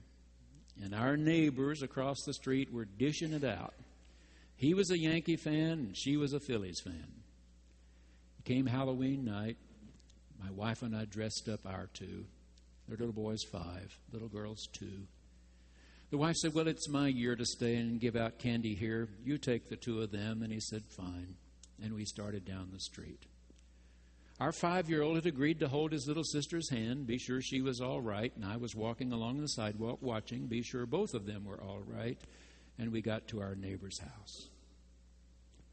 and 0.82 0.94
our 0.94 1.16
neighbors 1.16 1.82
across 1.82 2.16
the 2.24 2.32
street 2.32 2.72
were 2.72 2.86
dishing 2.86 3.32
it 3.32 3.44
out. 3.44 3.74
He 4.62 4.75
was 4.75 4.92
a 4.92 4.98
Yankee 4.98 5.35
fan, 5.35 5.72
and 5.72 5.96
she 5.96 6.16
was 6.16 6.33
a 6.33 6.38
Phillies 6.38 6.79
fan. 6.79 7.09
It 8.38 8.44
came 8.44 8.64
Halloween 8.64 9.25
night. 9.25 9.57
My 10.40 10.53
wife 10.53 10.83
and 10.83 10.94
I 10.94 11.05
dressed 11.05 11.48
up 11.48 11.66
our 11.66 11.88
two. 11.92 12.27
Their 12.87 12.96
little 12.96 13.12
boy's 13.12 13.42
five, 13.42 13.98
little 14.12 14.29
girl's 14.29 14.68
two. 14.72 15.09
The 16.12 16.16
wife 16.16 16.37
said, 16.37 16.55
Well, 16.55 16.68
it's 16.68 16.88
my 16.88 17.09
year 17.09 17.35
to 17.35 17.44
stay 17.44 17.75
and 17.75 17.98
give 17.98 18.14
out 18.14 18.38
candy 18.38 18.77
here. 18.77 19.09
You 19.25 19.37
take 19.37 19.68
the 19.68 19.75
two 19.75 20.01
of 20.01 20.12
them. 20.12 20.44
And 20.44 20.53
he 20.53 20.61
said, 20.61 20.85
Fine. 20.96 21.35
And 21.83 21.92
we 21.92 22.05
started 22.05 22.44
down 22.44 22.68
the 22.72 22.79
street. 22.79 23.27
Our 24.38 24.53
five 24.53 24.88
year 24.88 25.03
old 25.03 25.16
had 25.16 25.27
agreed 25.27 25.59
to 25.59 25.68
hold 25.68 25.90
his 25.90 26.07
little 26.07 26.22
sister's 26.22 26.70
hand, 26.70 27.09
be 27.09 27.18
sure 27.18 27.40
she 27.40 27.62
was 27.62 27.81
all 27.81 28.01
right. 28.01 28.33
And 28.37 28.44
I 28.44 28.59
was 28.59 28.77
walking 28.77 29.12
along 29.12 29.40
the 29.40 29.48
sidewalk 29.48 29.98
watching, 30.03 30.46
be 30.46 30.62
sure 30.62 30.87
both 30.87 31.14
of 31.14 31.27
them 31.27 31.44
were 31.44 31.61
all 31.61 31.83
right. 31.85 32.20
And 32.79 32.92
we 32.92 33.03
got 33.03 33.27
to 33.29 33.40
our 33.40 33.57
neighbor's 33.57 33.98
house. 33.98 34.51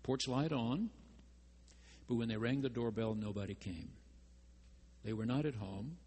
Porch 0.09 0.27
light 0.27 0.51
on, 0.51 0.89
but 2.07 2.15
when 2.15 2.29
they 2.29 2.35
rang 2.35 2.61
the 2.61 2.69
doorbell, 2.69 3.13
nobody 3.13 3.53
came. 3.53 3.91
They 5.05 5.13
were 5.13 5.27
not 5.27 5.45
at 5.45 5.53
home, 5.53 5.97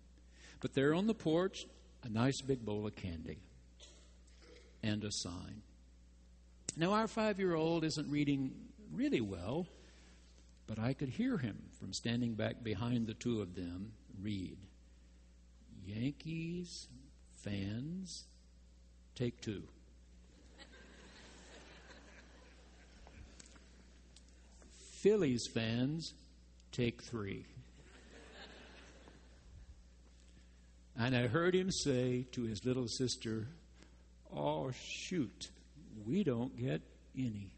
but 0.59 0.75
there 0.75 0.93
on 0.93 1.07
the 1.07 1.15
porch, 1.15 1.67
a 2.03 2.09
nice 2.09 2.41
big 2.41 2.65
bowl 2.65 2.85
of 2.85 2.97
candy 2.97 3.39
and 4.83 5.05
a 5.05 5.13
sign. 5.13 5.63
Now, 6.77 6.95
our 6.95 7.07
five 7.07 7.39
year 7.39 7.55
old 7.55 7.85
isn't 7.85 8.11
reading 8.11 8.51
really 8.93 9.21
well, 9.21 9.69
but 10.67 10.81
I 10.81 10.95
could 10.95 11.11
hear 11.11 11.39
him 11.39 11.63
from 11.79 11.93
standing 11.93 12.35
back 12.35 12.65
behind 12.65 13.07
the 13.07 13.15
two 13.15 13.41
of 13.41 13.55
them 13.55 13.93
read 14.21 14.57
Yankees 15.87 16.89
fans, 17.45 18.25
take 19.15 19.41
two. 19.41 19.63
Phillies 25.03 25.49
fans, 25.53 26.15
take 26.71 27.03
three. 27.03 27.45
And 30.97 31.17
I 31.17 31.27
heard 31.27 31.55
him 31.55 31.73
say 31.73 32.27
to 32.33 32.43
his 32.43 32.65
little 32.65 32.87
sister, 32.87 33.49
Oh, 34.33 34.71
shoot, 34.71 35.51
we 36.07 36.23
don't 36.23 36.57
get 36.57 36.83
any. 37.19 37.51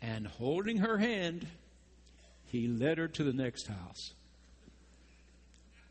and 0.00 0.26
holding 0.26 0.78
her 0.78 0.96
hand, 0.96 1.46
he 2.46 2.66
led 2.66 2.96
her 2.98 3.08
to 3.08 3.24
the 3.24 3.32
next 3.32 3.66
house. 3.66 4.12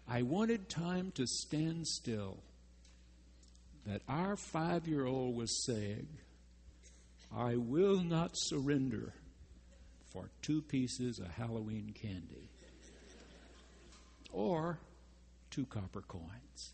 I 0.07 0.23
wanted 0.23 0.69
time 0.69 1.11
to 1.15 1.27
stand 1.27 1.87
still 1.87 2.37
that 3.85 4.01
our 4.07 4.35
five 4.35 4.87
year 4.87 5.05
old 5.05 5.35
was 5.35 5.65
saying, 5.65 6.07
I 7.35 7.55
will 7.55 8.03
not 8.03 8.37
surrender 8.37 9.13
for 10.11 10.29
two 10.41 10.61
pieces 10.61 11.17
of 11.19 11.29
Halloween 11.29 11.93
candy 11.93 12.49
or 14.31 14.79
two 15.49 15.65
copper 15.65 16.01
coins. 16.01 16.73